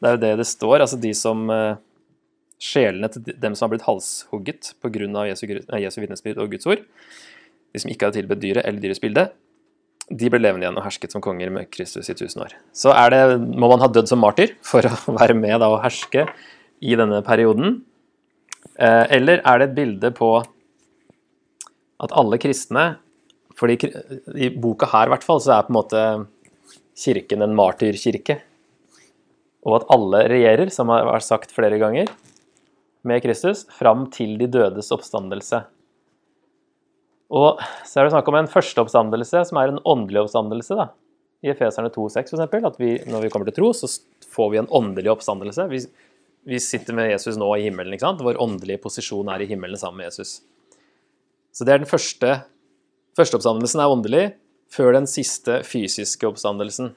Det 0.00 0.08
er 0.08 0.16
jo 0.16 0.22
det 0.22 0.32
det 0.40 0.48
står. 0.48 0.80
altså 0.80 1.00
de 1.00 1.12
som 1.16 1.50
eh, 1.50 1.76
Sjelene 2.56 3.10
til 3.12 3.34
dem 3.36 3.52
som 3.52 3.66
har 3.66 3.74
blitt 3.74 3.84
halshugget 3.84 4.70
pga. 4.80 5.26
Jesu, 5.28 5.44
Jesu 5.76 5.98
vitnesbyrd 6.00 6.38
og 6.40 6.54
Guds 6.54 6.64
ord, 6.64 6.80
de 7.68 7.82
som 7.82 7.90
ikke 7.92 8.08
hadde 8.08 8.16
tilbedt 8.16 8.40
dyret 8.40 8.64
eller 8.64 8.80
dyrets 8.80 9.02
bilde, 9.02 9.26
de 10.08 10.30
ble 10.32 10.40
levende 10.40 10.64
igjen 10.64 10.78
og 10.78 10.86
hersket 10.86 11.12
som 11.12 11.20
konger 11.20 11.50
med 11.52 11.68
Kristus 11.68 12.08
i 12.08 12.16
tusen 12.16 12.46
år. 12.46 12.54
Så 12.72 12.94
er 12.96 13.12
det, 13.12 13.20
må 13.44 13.68
man 13.68 13.82
ha 13.82 13.90
dødd 13.92 14.08
som 14.08 14.22
martyr 14.24 14.54
for 14.64 14.88
å 14.88 14.94
være 15.20 15.36
med 15.36 15.58
da 15.60 15.68
og 15.68 15.82
herske 15.84 16.24
i 16.80 16.96
denne 16.96 17.20
perioden? 17.26 17.82
Eh, 18.78 19.04
eller 19.18 19.44
er 19.44 19.60
det 19.60 19.68
et 19.68 19.76
bilde 19.76 20.12
på 20.16 20.30
at 22.00 22.16
alle 22.16 22.38
kristne 22.40 22.86
fordi 23.56 23.78
i 24.36 24.50
boka 24.52 24.88
her 24.92 25.08
i 25.08 25.14
hvert 25.14 25.24
fall, 25.24 25.40
så 25.42 25.54
er 25.56 25.66
på 25.66 25.72
en 25.72 25.78
måte 25.78 26.02
kirken 26.96 27.44
en 27.44 27.56
martyrkirke. 27.56 28.40
Og 29.66 29.80
at 29.80 29.88
alle 29.94 30.22
regjerer, 30.30 30.70
som 30.72 30.92
har 30.92 31.06
vært 31.08 31.26
sagt 31.26 31.54
flere 31.54 31.80
ganger, 31.80 32.10
med 33.06 33.22
Kristus, 33.22 33.64
fram 33.70 34.08
til 34.14 34.34
de 34.40 34.48
dødes 34.50 34.90
oppstandelse. 34.94 35.62
Og 37.34 37.62
så 37.86 37.98
er 37.98 38.06
det 38.06 38.14
snakk 38.14 38.28
om 38.30 38.38
en 38.38 38.50
første 38.50 38.82
oppstandelse, 38.82 39.42
som 39.48 39.58
er 39.60 39.72
en 39.72 39.82
åndelig 39.86 40.24
oppstandelse. 40.24 40.78
da. 40.78 40.88
I 41.44 41.52
Efeserne 41.52 41.90
2,6 41.94 42.30
for 42.30 42.38
eksempel, 42.38 42.66
at 42.66 42.76
vi, 42.80 42.90
når 43.10 43.26
vi 43.26 43.30
kommer 43.32 43.48
til 43.48 43.56
tro, 43.58 43.72
så 43.74 43.90
får 44.32 44.52
vi 44.52 44.60
en 44.62 44.70
åndelig 44.74 45.10
oppstandelse. 45.14 45.66
Vi, 45.70 45.82
vi 46.46 46.60
sitter 46.62 46.94
med 46.94 47.10
Jesus 47.10 47.38
nå 47.38 47.48
i 47.56 47.66
himmelen, 47.66 47.94
ikke 47.94 48.06
sant? 48.06 48.22
Vår 48.26 48.38
åndelige 48.42 48.82
posisjon 48.82 49.30
er 49.32 49.42
i 49.42 49.48
himmelen 49.50 49.78
sammen 49.80 50.02
med 50.02 50.10
Jesus. 50.10 50.40
Så 51.54 51.66
det 51.66 51.74
er 51.74 51.82
den 51.82 51.90
første 51.90 52.40
Første 53.16 53.38
oppstandelsen 53.38 53.80
er 53.80 53.92
åndelig, 53.92 54.24
før 54.72 54.92
den 54.96 55.06
siste 55.08 55.60
fysiske 55.64 56.28
oppstandelsen. 56.28 56.90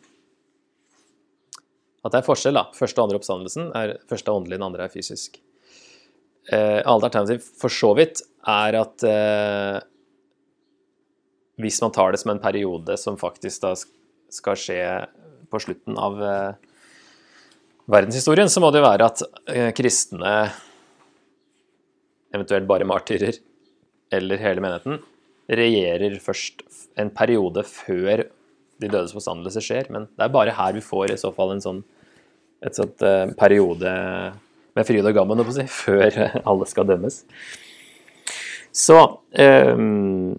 At 2.04 2.14
det 2.14 2.22
er 2.22 2.26
forskjell, 2.28 2.58
da. 2.58 2.66
Første 2.76 3.00
og 3.00 3.08
andre 3.08 3.20
oppstandelsen 3.20 3.70
er 3.76 3.98
første 4.10 4.32
er 4.32 4.40
åndelig, 4.40 4.58
den 4.58 4.68
andre 4.68 4.88
er 4.88 4.94
fysisk. 4.94 5.40
Eh, 6.50 6.80
Annet 6.82 7.08
alternativ 7.10 7.46
for 7.60 7.72
så 7.72 7.94
vidt 7.98 8.24
er 8.48 8.78
at 8.80 9.06
eh, 9.06 9.80
hvis 11.60 11.80
man 11.84 11.94
tar 11.96 12.12
det 12.16 12.22
som 12.22 12.34
en 12.34 12.42
periode 12.42 12.96
som 12.98 13.20
faktisk 13.20 13.66
da 13.66 13.74
skal 14.32 14.58
skje 14.60 14.80
på 15.52 15.62
slutten 15.62 16.00
av 16.00 16.24
eh, 16.24 16.58
verdenshistorien, 17.90 18.50
så 18.50 18.64
må 18.64 18.72
det 18.72 18.82
jo 18.82 18.88
være 18.88 19.08
at 19.12 19.24
eh, 19.52 19.70
kristne, 19.76 20.34
eventuelt 22.34 22.68
bare 22.70 22.88
martyrer, 22.88 23.40
eller 24.14 24.42
hele 24.42 24.64
menigheten, 24.64 25.02
regjerer 25.50 26.20
først 26.22 26.64
en 27.00 27.10
periode 27.14 27.64
før 27.68 28.28
de 28.80 28.90
dødes 28.90 29.14
forstandelse 29.16 29.64
skjer. 29.64 29.90
Men 29.94 30.08
det 30.14 30.26
er 30.26 30.34
bare 30.34 30.56
her 30.56 30.76
vi 30.76 30.84
får 30.86 31.14
i 31.14 31.20
så 31.20 31.32
fall 31.36 31.56
en 31.56 31.64
sånn 31.64 31.82
et 32.66 32.76
sånt 32.76 33.04
uh, 33.08 33.32
periode 33.40 33.92
med 34.76 34.88
fryd 34.88 35.06
og 35.08 35.16
gammen, 35.16 35.44
si, 35.56 35.66
før 35.84 36.18
alle 36.44 36.68
skal 36.70 36.88
dømmes. 36.90 37.22
Så 38.76 39.00
um, 39.00 40.36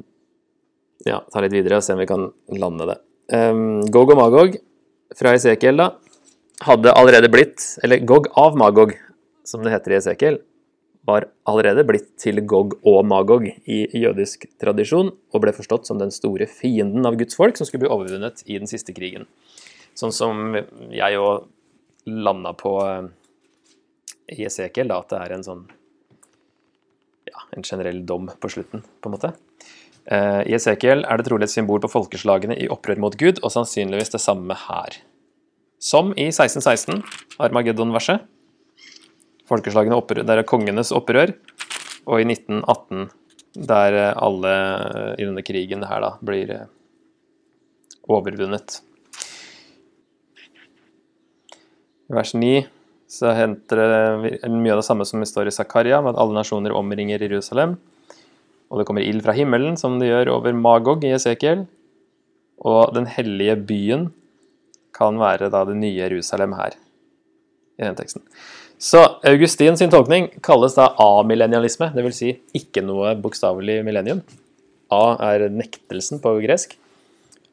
Ja, 1.06 1.22
ta 1.32 1.40
litt 1.40 1.54
videre 1.56 1.80
og 1.80 1.84
se 1.84 1.96
om 1.96 2.02
vi 2.02 2.08
kan 2.08 2.28
lande 2.60 2.86
det. 2.92 2.98
Um, 3.32 3.80
Gog 3.88 4.12
og 4.12 4.20
Magog 4.20 4.58
fra 5.16 5.32
Esekiel, 5.34 5.80
da, 5.80 5.94
hadde 6.66 6.92
allerede 6.98 7.30
blitt 7.32 7.64
Eller 7.82 8.02
Gog 8.06 8.28
av 8.38 8.56
Magog, 8.58 8.92
som 9.48 9.64
det 9.64 9.72
heter 9.72 9.94
i 9.94 9.98
Esekiel, 9.98 10.38
var 11.10 11.26
allerede 11.50 11.84
blitt 11.88 12.12
til 12.20 12.40
Gog 12.48 12.78
og 12.86 13.02
Magog 13.08 13.46
i 13.50 13.80
jødisk 13.98 14.46
tradisjon, 14.62 15.10
og 15.10 15.42
ble 15.44 15.54
forstått 15.56 15.90
som 15.90 16.00
den 16.00 16.12
store 16.14 16.48
fienden 16.50 17.08
av 17.08 17.18
Guds 17.20 17.38
folk 17.38 17.58
som 17.58 17.68
skulle 17.68 17.84
bli 17.84 17.92
overvunnet 17.92 18.44
i 18.46 18.58
den 18.60 18.70
siste 18.70 18.94
krigen. 18.96 19.26
Sånn 19.98 20.14
som 20.14 20.54
jeg 20.54 21.16
jo 21.16 21.26
landa 22.08 22.54
på 22.56 22.76
eh, 22.86 23.10
i 24.38 24.46
Esekiel, 24.46 24.88
da, 24.90 25.00
at 25.02 25.12
det 25.12 25.20
er 25.20 25.36
en 25.36 25.46
sånn 25.46 25.66
ja, 27.30 27.44
en 27.56 27.66
generell 27.66 28.02
dom 28.06 28.30
på 28.40 28.50
slutten, 28.52 28.84
på 29.00 29.10
en 29.10 29.16
måte. 29.16 29.32
Eh, 30.10 30.42
I 30.48 30.56
Esekiel 30.56 31.04
er 31.04 31.20
det 31.20 31.28
trolig 31.28 31.48
et 31.48 31.54
symbol 31.54 31.82
på 31.82 31.90
folkeslagene 31.92 32.56
i 32.58 32.68
opprør 32.72 33.02
mot 33.02 33.16
Gud, 33.18 33.42
og 33.42 33.52
sannsynligvis 33.54 34.14
det 34.14 34.22
samme 34.22 34.56
her. 34.66 35.00
Som 35.80 36.12
i 36.16 36.28
1616, 36.28 37.02
Armageddon-verset. 37.40 38.26
Folkeslagene 39.50 39.98
opprør, 39.98 40.22
der 40.26 40.40
er 40.40 40.46
kongenes 40.46 40.92
opprør, 40.94 41.32
og 42.06 42.22
i 42.22 42.26
1918, 42.28 43.08
der 43.66 43.96
eh, 43.98 44.12
alle 44.14 44.52
i 45.18 45.26
denne 45.26 45.42
krigen 45.46 45.82
her 45.90 46.04
da 46.04 46.12
blir 46.22 46.52
eh, 46.54 46.68
overvunnet. 48.10 48.78
I 52.10 52.14
vers 52.14 52.34
9 52.34 52.52
så 53.10 53.32
henter 53.34 53.80
det 53.80 54.50
mye 54.54 54.76
av 54.76 54.80
det 54.80 54.86
samme 54.86 55.06
som 55.06 55.22
det 55.22 55.28
står 55.30 55.50
i 55.50 55.54
Zakaria, 55.54 55.98
med 56.02 56.14
at 56.14 56.20
alle 56.22 56.38
nasjoner 56.38 56.74
omringer 56.78 57.22
Jerusalem. 57.22 57.74
Og 58.70 58.78
det 58.78 58.86
kommer 58.86 59.02
ild 59.02 59.24
fra 59.26 59.34
himmelen, 59.34 59.74
som 59.78 59.98
det 59.98 60.12
gjør 60.12 60.36
over 60.36 60.54
Magog 60.54 61.02
i 61.02 61.10
Esekiel. 61.16 61.64
Og 62.62 62.94
den 62.94 63.08
hellige 63.10 63.56
byen 63.66 64.10
kan 64.94 65.18
være 65.18 65.50
da 65.50 65.64
det 65.66 65.74
nye 65.80 65.96
Jerusalem 65.98 66.54
her, 66.58 66.76
i 67.80 67.86
den 67.86 67.98
teksten. 67.98 68.22
Så 68.80 69.00
Augustin 69.28 69.76
sin 69.76 69.90
tolkning 69.92 70.30
kalles 70.40 70.72
da 70.72 70.86
amillennialisme, 71.04 71.90
dvs. 71.92 72.16
Si 72.16 72.30
ikke 72.56 72.80
noe 72.80 73.12
bokstavelig 73.20 73.82
millennium. 73.84 74.22
A 74.88 75.18
er 75.34 75.50
nektelsen 75.52 76.22
på 76.24 76.32
gresk. 76.40 76.78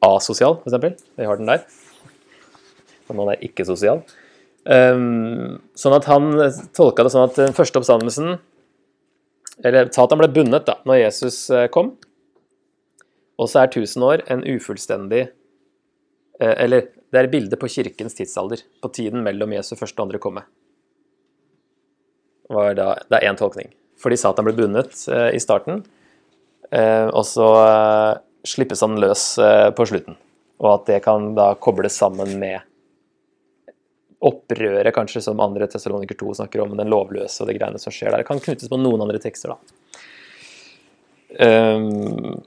Asosial, 0.04 0.56
eksempel. 0.64 0.94
Vi 1.20 1.26
har 1.28 1.36
den 1.36 1.50
der. 1.50 1.66
Og 3.10 3.18
noen 3.18 3.34
er 3.34 3.44
ikke-sosial. 3.44 4.00
Um, 4.64 5.58
sånn 5.76 5.96
at 5.96 6.08
han 6.08 6.30
tolka 6.76 7.04
det 7.04 7.12
sånn 7.12 7.28
at 7.28 7.38
den 7.38 7.54
første 7.56 7.80
oppstandelsen 7.80 8.34
Eller 9.64 9.86
sa 9.94 10.02
at 10.04 10.12
han 10.12 10.20
ble 10.20 10.28
bundet 10.28 10.66
da 10.66 10.74
når 10.84 10.98
Jesus 11.06 11.38
eh, 11.54 11.70
kom. 11.72 11.94
Og 13.40 13.48
så 13.48 13.62
er 13.62 13.70
1000 13.70 14.04
år 14.04 14.24
en 14.32 14.44
ufullstendig 14.44 15.22
eh, 15.24 16.54
Eller 16.54 16.88
det 17.12 17.20
er 17.20 17.30
bildet 17.32 17.60
på 17.60 17.70
kirkens 17.72 18.16
tidsalder. 18.18 18.64
På 18.82 18.92
tiden 18.92 19.24
mellom 19.24 19.56
Jesu 19.56 19.74
første 19.76 20.00
og 20.00 20.08
andre 20.08 20.20
komme. 20.22 20.44
Var 22.48 22.78
da, 22.78 22.92
det 23.08 23.18
er 23.18 23.28
én 23.28 23.38
tolkning. 23.38 23.70
Fordi 23.98 24.16
Satan 24.20 24.46
ble 24.46 24.54
bundet 24.56 25.02
eh, 25.10 25.30
i 25.36 25.42
starten, 25.42 25.82
eh, 26.70 27.08
og 27.08 27.24
så 27.26 27.48
eh, 27.64 28.20
slippes 28.46 28.84
han 28.84 28.96
løs 29.02 29.24
eh, 29.42 29.68
på 29.74 29.86
slutten. 29.90 30.16
Og 30.62 30.70
at 30.72 30.88
det 30.90 31.02
kan 31.04 31.32
da 31.36 31.52
kobles 31.60 31.98
sammen 31.98 32.38
med 32.40 32.64
opprøret, 34.18 34.90
kanskje, 34.94 35.22
som 35.22 35.40
andre 35.42 35.68
Tessaloniker 35.70 36.18
2 36.18 36.38
snakker 36.40 36.64
om, 36.64 36.76
den 36.78 36.90
lovløse 36.90 37.42
og 37.42 37.50
de 37.50 37.58
greiene 37.58 37.78
som 37.78 37.94
skjer 37.94 38.10
der. 38.10 38.22
Det 38.22 38.30
kan 38.30 38.42
knyttes 38.42 38.70
på 38.70 38.80
noen 38.80 39.04
andre 39.04 39.20
tekster, 39.22 39.54
da. 39.54 39.58
Um, 41.38 42.40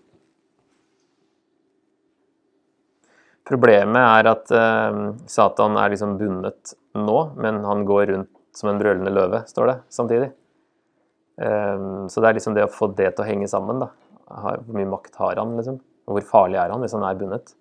Problemet 3.52 4.00
er 4.00 4.28
at 4.32 4.52
um, 4.54 5.00
Satan 5.30 5.76
er 5.80 5.92
liksom 5.92 6.16
bundet 6.20 6.76
nå, 6.96 7.18
men 7.42 7.60
han 7.68 7.82
går 7.88 8.06
rundt 8.12 8.30
som 8.56 8.70
en 8.72 8.80
brølende 8.82 9.14
løve, 9.14 9.44
står 9.48 9.70
det 9.70 9.78
samtidig. 9.94 10.30
Um, 11.42 12.10
så 12.12 12.22
det 12.22 12.30
er 12.30 12.38
liksom 12.38 12.56
det 12.58 12.68
å 12.68 12.74
få 12.74 12.92
det 12.98 13.14
til 13.16 13.24
å 13.24 13.28
henge 13.28 13.50
sammen, 13.50 13.82
da. 13.82 13.90
Hvor 14.32 14.76
mye 14.76 14.90
makt 14.90 15.18
har 15.20 15.40
han, 15.42 15.56
liksom? 15.58 15.80
Og 16.08 16.18
hvor 16.18 16.28
farlig 16.28 16.60
er 16.62 16.72
han 16.74 16.84
hvis 16.84 16.96
han 16.96 17.06
er 17.08 17.20
bundet? 17.20 17.54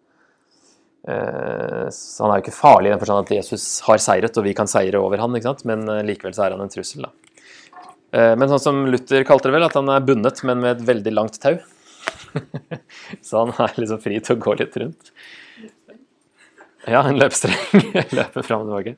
Uh, 1.09 1.87
så 1.95 2.27
han 2.27 2.35
er 2.35 2.41
jo 2.41 2.45
ikke 2.45 2.59
farlig 2.59 2.91
i 2.91 2.95
den 2.95 3.01
forstand 3.01 3.25
at 3.25 3.35
Jesus 3.39 3.67
har 3.87 4.03
seiret, 4.03 4.37
og 4.37 4.47
vi 4.47 4.55
kan 4.57 4.71
seire 4.71 5.01
over 5.01 5.23
han, 5.23 5.35
ikke 5.37 5.49
sant? 5.49 5.67
men 5.69 5.87
uh, 5.89 6.03
likevel 6.07 6.37
så 6.37 6.47
er 6.47 6.57
han 6.57 6.65
en 6.65 6.73
trussel, 6.73 7.07
da. 7.07 7.13
Uh, 8.11 8.35
men 8.35 8.51
sånn 8.51 8.63
som 8.63 8.83
Luther 8.91 9.25
kalte 9.27 9.49
det 9.49 9.57
vel, 9.57 9.69
at 9.69 9.79
han 9.79 9.91
er 9.95 10.05
bundet, 10.05 10.43
men 10.47 10.61
med 10.63 10.75
et 10.75 10.89
veldig 10.91 11.15
langt 11.15 11.39
tau. 11.43 11.57
så 13.27 13.45
han 13.45 13.55
er 13.65 13.79
liksom 13.79 14.03
fri 14.03 14.19
til 14.21 14.37
å 14.37 14.43
gå 14.43 14.57
litt 14.61 14.77
rundt. 14.83 15.13
Ja, 16.89 17.03
en 17.05 17.19
løpestreng. 17.21 17.59
Løper 18.17 18.45
fram 18.47 18.65
og 18.65 18.71
tilbake. 18.71 18.97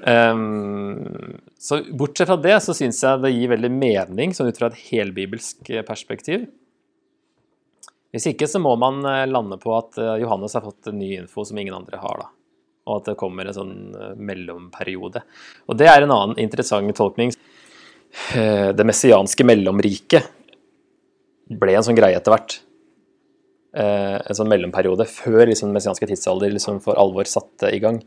Um, 0.00 1.36
så 1.60 1.82
bortsett 1.92 2.30
fra 2.30 2.38
det, 2.40 2.56
så 2.64 2.74
syns 2.76 3.02
jeg 3.04 3.20
det 3.20 3.34
gir 3.34 3.52
veldig 3.52 3.70
mening 3.74 4.32
sånn 4.36 4.48
ut 4.48 4.58
fra 4.60 4.70
et 4.70 4.80
helbibelsk 4.90 5.72
perspektiv. 5.88 6.48
Hvis 8.10 8.26
ikke 8.32 8.48
så 8.50 8.58
må 8.62 8.74
man 8.80 9.04
eh, 9.06 9.26
lande 9.30 9.58
på 9.60 9.72
at 9.76 9.98
eh, 10.00 10.16
Johannes 10.24 10.56
har 10.56 10.64
fått 10.66 10.90
ny 10.94 11.12
info 11.20 11.44
som 11.46 11.58
ingen 11.58 11.76
andre 11.76 12.00
har. 12.02 12.24
da. 12.24 12.28
Og 12.90 12.96
at 12.98 13.10
det 13.12 13.18
kommer 13.20 13.46
en 13.46 13.56
sånn 13.56 13.76
eh, 13.94 14.16
mellomperiode. 14.18 15.22
Og 15.70 15.78
det 15.78 15.90
er 15.90 16.02
en 16.02 16.14
annen 16.16 16.40
interessant 16.42 16.96
tolkning. 16.96 17.32
Det 18.10 18.82
messianske 18.82 19.44
mellomriket 19.46 20.32
ble 21.60 21.76
en 21.78 21.84
sånn 21.86 21.94
greie 21.94 22.18
etter 22.18 22.34
hvert. 22.34 22.56
En 23.70 24.34
sånn 24.34 24.48
mellomperiode 24.50 25.04
før 25.06 25.44
liksom, 25.46 25.70
messianske 25.70 26.08
tidsalder 26.10 26.50
liksom, 26.50 26.80
for 26.82 26.98
alvor 26.98 27.28
satte 27.30 27.68
i 27.70 27.78
gang. 27.78 28.00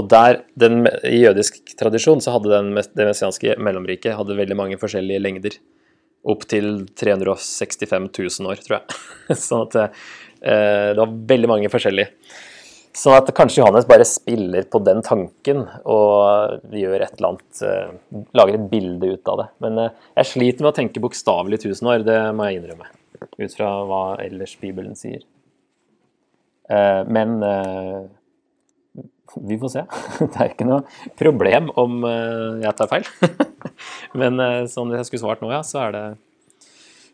Og 0.00 0.06
der, 0.08 0.38
den, 0.56 0.86
I 1.04 1.18
jødisk 1.26 1.74
tradisjon 1.76 2.22
så 2.24 2.38
hadde 2.38 2.54
den, 2.54 2.70
det 2.96 3.08
messianske 3.10 3.58
mellomriket 3.60 4.16
hadde 4.16 4.38
veldig 4.38 4.56
mange 4.56 4.78
forskjellige 4.80 5.20
lengder 5.20 5.58
opp 6.28 6.44
til 6.48 6.84
365 7.00 8.08
000 8.12 8.52
år, 8.52 8.60
tror 8.64 8.78
jeg. 8.80 9.00
sånn 9.46 9.66
at 9.66 9.76
eh, 9.80 9.90
det 10.92 11.00
var 11.00 11.18
veldig 11.32 11.50
mange 11.50 11.72
forskjellige. 11.72 12.12
Sånn 12.96 13.14
at 13.14 13.28
kanskje 13.36 13.60
Johannes 13.60 13.86
bare 13.86 14.06
spiller 14.08 14.64
på 14.66 14.80
den 14.82 14.98
tanken 15.06 15.62
og 15.86 16.72
gjør 16.74 17.04
et 17.04 17.12
eller 17.20 17.28
annet 17.28 17.60
eh, 17.62 18.24
Lager 18.36 18.56
et 18.58 18.70
bilde 18.72 19.12
ut 19.14 19.30
av 19.30 19.44
det. 19.44 19.48
Men 19.64 19.78
eh, 19.84 20.08
jeg 20.20 20.32
sliter 20.32 20.66
med 20.66 20.72
å 20.72 20.78
tenke 20.80 21.02
bokstavelig 21.02 21.62
1000 21.62 21.92
år, 21.92 22.06
det 22.06 22.18
må 22.36 22.48
jeg 22.48 22.60
innrømme. 22.60 22.90
Ut 23.20 23.54
fra 23.56 23.68
hva 23.88 24.02
ellers 24.24 24.56
Bibelen 24.60 24.96
sier. 24.98 25.24
Eh, 26.70 27.02
men 27.08 27.42
eh, 27.42 28.02
vi 29.36 29.58
får 29.58 29.72
se. 29.74 29.84
Det 30.20 30.38
er 30.38 30.52
ikke 30.52 30.68
noe 30.68 30.84
problem 31.18 31.70
om 31.80 32.04
eh, 32.06 32.62
jeg 32.64 32.76
tar 32.78 32.90
feil. 32.90 33.08
Men 34.20 34.40
sånn 34.70 34.90
hvis 34.90 35.02
jeg 35.02 35.08
skulle 35.08 35.24
svart 35.24 35.42
nå, 35.44 35.50
ja, 35.54 35.62
så 35.66 35.84
er 35.86 35.94
det 35.96 36.04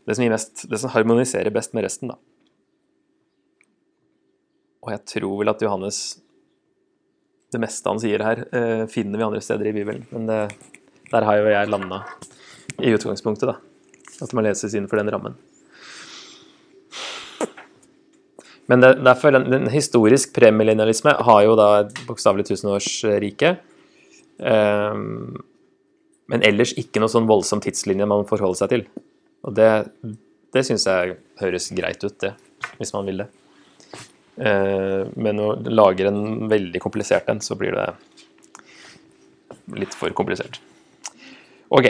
det 0.07 0.15
som, 0.15 0.29
mest, 0.31 0.65
det 0.71 0.79
som 0.81 0.93
harmoniserer 0.95 1.53
best 1.55 1.75
med 1.77 1.85
resten, 1.87 2.13
da. 2.13 2.19
Og 4.87 4.93
jeg 4.95 5.03
tror 5.17 5.41
vel 5.41 5.51
at 5.51 5.63
Johannes 5.65 5.99
Det 7.51 7.59
meste 7.59 7.91
han 7.91 7.99
sier 7.99 8.23
her, 8.23 8.41
finner 8.91 9.19
vi 9.19 9.25
andre 9.27 9.41
steder 9.43 9.69
i 9.71 9.75
Bibelen. 9.75 10.05
Men 10.13 10.27
det, 10.29 10.39
der 11.11 11.27
har 11.27 11.39
jo 11.41 11.51
jeg 11.51 11.71
landa 11.71 12.01
i 12.83 12.93
utgangspunktet, 12.95 13.51
da. 13.51 13.57
At 14.23 14.35
man 14.37 14.47
leses 14.47 14.75
innenfor 14.75 15.01
den 15.01 15.11
rammen. 15.15 15.37
Men 18.71 18.83
det, 18.83 18.93
derfor, 19.07 19.35
den, 19.35 19.47
den 19.51 19.69
historisk 19.71 20.33
premillennialisme 20.35 21.15
har 21.29 21.43
jo 21.47 21.55
da 21.59 21.69
et 21.85 22.01
bokstavelig 22.09 22.49
tusenårsrike. 22.49 23.55
Um, 24.43 25.37
men 26.31 26.43
ellers 26.47 26.75
ikke 26.79 27.01
noe 27.01 27.13
sånn 27.13 27.29
voldsom 27.31 27.63
tidslinje 27.63 28.09
man 28.11 28.27
forholder 28.29 28.65
seg 28.65 28.73
til. 28.75 28.85
Og 29.47 29.55
det, 29.55 29.71
det 30.55 30.65
syns 30.67 30.87
jeg 30.89 31.19
høres 31.41 31.71
greit 31.77 32.03
ut, 32.03 32.17
det, 32.25 32.33
hvis 32.81 32.93
man 32.97 33.07
vil 33.07 33.23
det. 33.23 33.29
Uh, 34.37 35.07
men 35.15 35.39
å 35.41 35.53
lage 35.71 36.09
en 36.11 36.51
veldig 36.51 36.83
komplisert 36.83 37.31
en, 37.33 37.41
så 37.41 37.57
blir 37.59 37.77
det 37.77 37.87
litt 39.79 39.95
for 39.97 40.11
komplisert. 40.17 40.59
OK. 41.71 41.89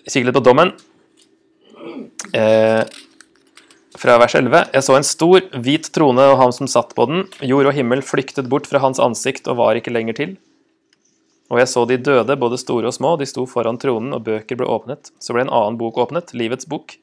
Litt 0.00 0.34
på 0.34 0.42
dommen. 0.44 0.72
Uh, 2.32 2.82
fra 4.00 4.16
vers 4.20 4.34
11. 4.34 4.70
Jeg 4.72 4.84
så 4.86 4.94
en 4.96 5.04
stor, 5.04 5.42
hvit 5.64 5.90
trone 5.92 6.24
og 6.32 6.38
han 6.40 6.54
som 6.56 6.68
satt 6.70 6.94
på 6.96 7.04
den. 7.10 7.26
Jord 7.44 7.68
og 7.68 7.76
himmel 7.76 8.00
flyktet 8.04 8.48
bort 8.48 8.68
fra 8.70 8.80
hans 8.80 9.00
ansikt 9.02 9.50
og 9.50 9.58
var 9.60 9.76
ikke 9.76 9.92
lenger 9.92 10.16
til. 10.16 10.32
Og 11.50 11.58
jeg 11.60 11.68
så 11.68 11.82
de 11.90 11.98
døde, 11.98 12.36
både 12.38 12.60
store 12.62 12.88
og 12.88 12.94
små, 12.94 13.16
de 13.18 13.26
sto 13.26 13.44
foran 13.50 13.78
tronen, 13.82 14.14
og 14.14 14.22
bøker 14.28 14.56
ble 14.56 14.68
åpnet. 14.70 15.10
Så 15.20 15.34
ble 15.34 15.44
en 15.44 15.52
annen 15.52 15.76
bok 15.80 15.98
åpnet, 15.98 16.30
livets 16.32 16.68
bok. 16.70 16.94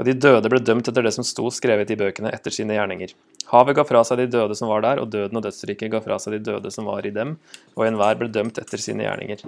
Og 0.00 0.08
de 0.08 0.16
døde 0.16 0.48
ble 0.52 0.60
dømt 0.64 0.88
etter 0.88 1.04
det 1.04 1.12
som 1.14 1.24
sto 1.24 1.50
skrevet 1.52 1.92
i 1.92 1.98
bøkene, 2.00 2.32
etter 2.32 2.52
sine 2.52 2.74
gjerninger. 2.74 3.12
Havet 3.52 3.76
ga 3.78 3.84
fra 3.86 4.02
seg 4.04 4.22
de 4.22 4.26
døde 4.32 4.56
som 4.58 4.72
var 4.72 4.82
der, 4.84 5.02
og 5.04 5.12
døden 5.12 5.38
og 5.38 5.44
dødsriket 5.44 5.92
ga 5.92 6.00
fra 6.04 6.18
seg 6.20 6.38
de 6.38 6.42
døde 6.48 6.72
som 6.72 6.88
var 6.88 7.06
i 7.06 7.12
dem, 7.14 7.36
og 7.76 7.86
enhver 7.86 8.18
ble 8.18 8.32
dømt 8.32 8.58
etter 8.60 8.80
sine 8.82 9.06
gjerninger. 9.06 9.44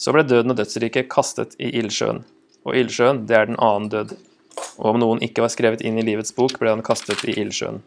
Så 0.00 0.16
ble 0.16 0.24
døden 0.24 0.56
og 0.56 0.58
dødsriket 0.58 1.12
kastet 1.12 1.54
i 1.60 1.70
ildsjøen. 1.80 2.24
Og 2.64 2.76
ildsjøen, 2.80 3.22
det 3.28 3.36
er 3.36 3.48
den 3.52 3.60
annen 3.60 3.92
død. 3.92 4.16
Og 4.80 4.94
om 4.94 5.00
noen 5.02 5.22
ikke 5.24 5.44
var 5.44 5.52
skrevet 5.52 5.84
inn 5.84 5.98
i 6.00 6.04
livets 6.06 6.32
bok, 6.36 6.56
ble 6.60 6.72
han 6.72 6.84
kastet 6.84 7.20
i 7.28 7.36
ildsjøen. 7.42 7.82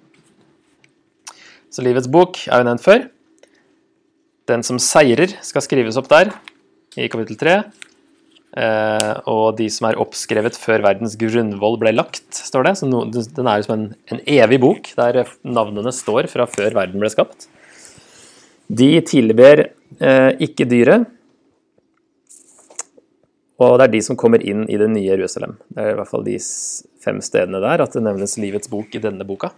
Så 1.74 1.82
livets 1.82 2.10
bok 2.12 2.38
er 2.46 2.62
jo 2.62 2.68
nevnt 2.70 2.84
før. 2.86 3.08
Den 4.50 4.66
som 4.66 4.78
seirer, 4.82 5.34
skal 5.42 5.64
skrives 5.66 5.98
opp 5.98 6.12
der, 6.12 6.30
i 7.00 7.10
kapittel 7.10 7.40
3. 7.40 7.56
Eh, 8.54 9.14
og 9.32 9.56
de 9.58 9.66
som 9.74 9.88
er 9.90 9.98
oppskrevet 10.02 10.58
før 10.62 10.84
verdens 10.86 11.16
grunnvoll 11.18 11.80
ble 11.82 11.96
lagt, 11.96 12.28
står 12.38 12.68
det. 12.68 12.76
Så 12.78 12.90
no, 12.90 13.02
den 13.10 13.50
er 13.50 13.62
jo 13.62 13.68
som 13.68 13.76
en, 13.80 13.88
en, 14.14 14.22
evig 14.30 14.62
bok, 14.62 14.92
der 15.00 15.24
navnene 15.42 15.94
står 15.96 16.30
fra 16.30 16.46
før 16.50 16.78
verden 16.78 17.02
ble 17.02 17.10
skapt. 17.14 17.48
De 18.70 18.92
tilber 19.10 19.66
eh, 19.66 20.32
ikke 20.46 20.70
dyret, 20.70 21.10
og 23.64 23.78
det 23.80 23.88
er 23.88 23.94
de 23.96 24.02
som 24.06 24.18
kommer 24.20 24.44
inn 24.44 24.66
i 24.70 24.80
det 24.80 24.90
nye 24.92 25.10
Jerusalem. 25.12 25.58
Det 25.74 25.84
er 25.84 25.94
i 25.94 26.00
hvert 26.00 26.10
fall 26.10 26.26
de 26.26 26.40
fem 27.04 27.20
stedene 27.24 27.62
der 27.64 27.84
at 27.84 27.96
det 27.96 28.04
nevnes 28.06 28.40
livets 28.42 28.72
bok 28.72 28.96
i 28.96 29.02
denne 29.04 29.28
boka. 29.28 29.52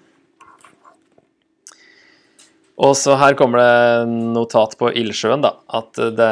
Og 2.76 2.91
så 3.00 3.13
her 3.15 3.38
kommer 3.39 3.62
det 3.62 4.15
notat 4.36 4.74
på 4.76 4.89
ildsjøen, 5.00 5.46
da. 5.46 5.54
At 5.72 5.96
det, 5.96 6.32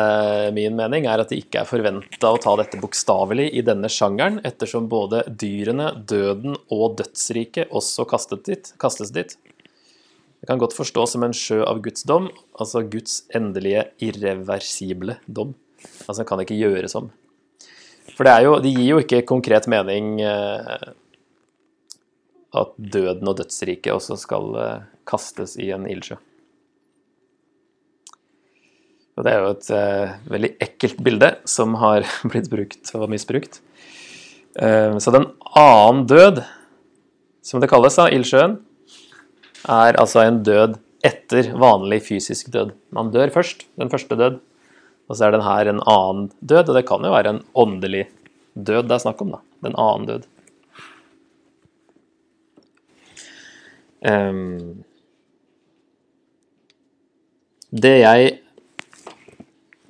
min 0.58 0.76
mening 0.76 1.08
er 1.08 1.24
at 1.24 1.32
det 1.32 1.40
ikke 1.40 1.62
er 1.62 1.70
forventa 1.70 2.34
å 2.34 2.42
ta 2.44 2.58
dette 2.60 2.82
bokstavelig 2.82 3.46
i 3.56 3.64
denne 3.64 3.88
sjangeren, 3.88 4.42
ettersom 4.44 4.90
både 4.92 5.24
dyrene, 5.30 5.94
døden 6.04 6.58
og 6.68 6.98
dødsriket 7.00 7.72
også 7.72 8.04
dit, 8.44 8.74
kastes 8.76 9.16
dit. 9.16 9.38
Det 10.44 10.50
kan 10.50 10.60
godt 10.60 10.76
forstås 10.76 11.16
som 11.16 11.24
en 11.24 11.32
sjø 11.32 11.62
av 11.64 11.80
Guds 11.80 12.04
dom, 12.04 12.28
altså 12.60 12.84
Guds 12.84 13.22
endelige, 13.32 13.88
irreversible 14.04 15.22
dom. 15.26 15.56
Altså, 16.10 16.26
kan 16.28 16.44
ikke 16.44 16.60
gjøres 16.60 17.00
om. 17.00 17.08
For 18.14 18.28
det, 18.28 18.36
jo, 18.46 18.58
det 18.62 18.74
gir 18.76 18.90
jo 18.92 19.00
ikke 19.02 19.24
konkret 19.30 19.66
mening 19.72 20.20
eh, 20.22 20.92
at 22.54 22.76
døden 22.78 23.30
og 23.32 23.40
dødsriket 23.40 23.94
også 23.96 24.18
skal 24.22 24.54
eh, 24.62 24.86
kastes 25.10 25.58
i 25.62 25.72
en 25.74 25.88
ildsjø. 25.90 26.20
Og 29.14 29.26
det 29.26 29.34
er 29.34 29.42
jo 29.42 29.52
et 29.54 29.70
eh, 29.78 30.14
veldig 30.34 30.52
ekkelt 30.66 31.02
bilde 31.06 31.32
som 31.50 31.78
har 31.82 32.06
blitt 32.32 32.50
brukt 32.54 32.94
og 32.98 33.10
misbrukt. 33.14 33.62
Eh, 34.58 34.94
så 35.02 35.14
den 35.14 35.30
annen 35.58 36.06
død, 36.10 36.44
som 37.44 37.62
det 37.62 37.70
kalles, 37.72 37.98
da, 38.00 38.08
ildsjøen, 38.14 38.58
er 39.74 40.00
altså 40.00 40.24
en 40.24 40.42
død 40.46 40.78
etter 41.06 41.52
vanlig 41.60 42.02
fysisk 42.06 42.50
død. 42.54 42.74
Man 42.96 43.12
dør 43.14 43.32
først, 43.34 43.68
den 43.80 43.92
første 43.92 44.18
død, 44.20 44.40
og 45.08 45.18
så 45.18 45.28
er 45.28 45.36
den 45.36 45.46
her 45.46 45.70
en 45.70 45.82
annen 45.90 46.30
død, 46.40 46.70
og 46.70 46.78
det 46.78 46.86
kan 46.88 47.04
jo 47.06 47.14
være 47.14 47.36
en 47.36 47.44
åndelig 47.60 48.08
død 48.54 48.88
det 48.88 48.96
er 48.98 49.04
snakk 49.04 49.22
om, 49.26 49.36
da. 49.36 49.42
En 49.68 49.76
annen 49.80 50.08
død. 50.10 50.30
Um, 54.04 54.84
det 57.72 57.94
jeg 58.02 58.34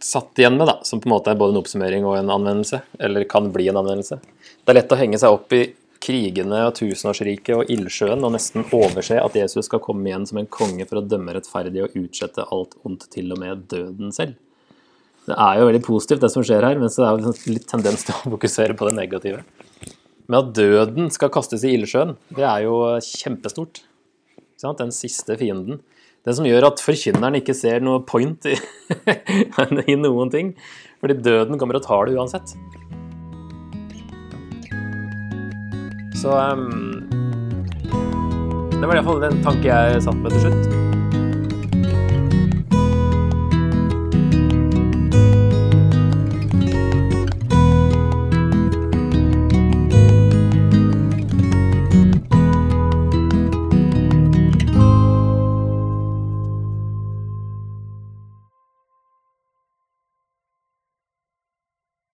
satt 0.04 0.40
igjen 0.40 0.58
med, 0.60 0.68
da, 0.70 0.78
som 0.86 1.02
på 1.02 1.10
en 1.10 1.16
måte 1.16 1.32
er 1.32 1.40
både 1.40 1.56
en 1.56 1.62
oppsummering 1.64 2.06
og 2.06 2.20
en 2.20 2.34
anvendelse, 2.34 2.84
eller 3.00 3.26
kan 3.30 3.50
bli 3.56 3.70
en 3.72 3.80
anvendelse 3.80 4.20
Det 4.22 4.72
er 4.72 4.78
lett 4.78 4.94
å 4.94 5.00
henge 5.00 5.20
seg 5.20 5.34
opp 5.34 5.56
i 5.56 5.64
krigene 6.04 6.66
og 6.68 6.76
tusenårsriket 6.76 7.56
og 7.56 7.70
ildsjøen 7.72 8.26
og 8.28 8.34
nesten 8.36 8.66
overse 8.76 9.18
at 9.24 9.38
Jesus 9.40 9.70
skal 9.70 9.82
komme 9.84 10.10
igjen 10.10 10.28
som 10.28 10.42
en 10.42 10.50
konge 10.52 10.86
for 10.90 11.00
å 11.00 11.06
dømme 11.08 11.36
rettferdig 11.38 11.86
og 11.86 11.96
utslette 12.02 12.44
alt 12.52 12.76
ondt, 12.84 13.08
til 13.14 13.32
og 13.32 13.40
med 13.40 13.64
døden 13.72 14.12
selv. 14.16 14.36
Det 15.24 15.36
er 15.40 15.60
jo 15.60 15.68
veldig 15.70 15.84
positivt, 15.86 16.24
det 16.24 16.32
som 16.34 16.44
skjer 16.44 16.66
her, 16.68 16.80
men 16.80 16.92
så 16.92 17.06
er 17.08 17.22
det 17.22 17.30
jo 17.30 17.54
litt 17.54 17.68
tendens 17.70 18.04
til 18.04 18.16
å 18.18 18.34
fokusere 18.36 18.76
på 18.76 18.90
det 18.90 18.98
negative. 18.98 19.44
Men 20.28 20.40
at 20.42 20.52
døden 20.56 21.10
skal 21.14 21.32
kastes 21.32 21.64
i 21.64 21.74
ildsjøen, 21.78 22.16
det 22.36 22.46
er 22.48 22.66
jo 22.66 22.78
kjempestort. 23.04 23.84
Den 24.64 24.94
siste 24.96 25.36
fienden. 25.36 25.82
Det 26.24 26.38
som 26.38 26.46
gjør 26.48 26.70
at 26.70 26.80
forkynneren 26.80 27.36
ikke 27.42 27.52
ser 27.52 27.84
noe 27.84 28.00
point 28.08 28.46
i, 28.48 28.54
i 29.92 29.98
noen 30.00 30.32
ting. 30.32 30.54
Fordi 31.04 31.18
døden 31.20 31.60
kommer 31.60 31.76
og 31.76 31.84
tar 31.84 32.08
det 32.08 32.16
uansett. 32.16 32.56
Så 36.16 36.32
um, 36.32 37.04
Det 38.72 38.88
var 38.88 38.96
i 38.96 39.02
hvert 39.02 39.12
fall 39.12 39.22
den 39.28 39.44
tanke 39.44 39.68
jeg 39.68 40.08
satt 40.08 40.24
med 40.24 40.32
til 40.32 40.48
slutt. 40.48 40.83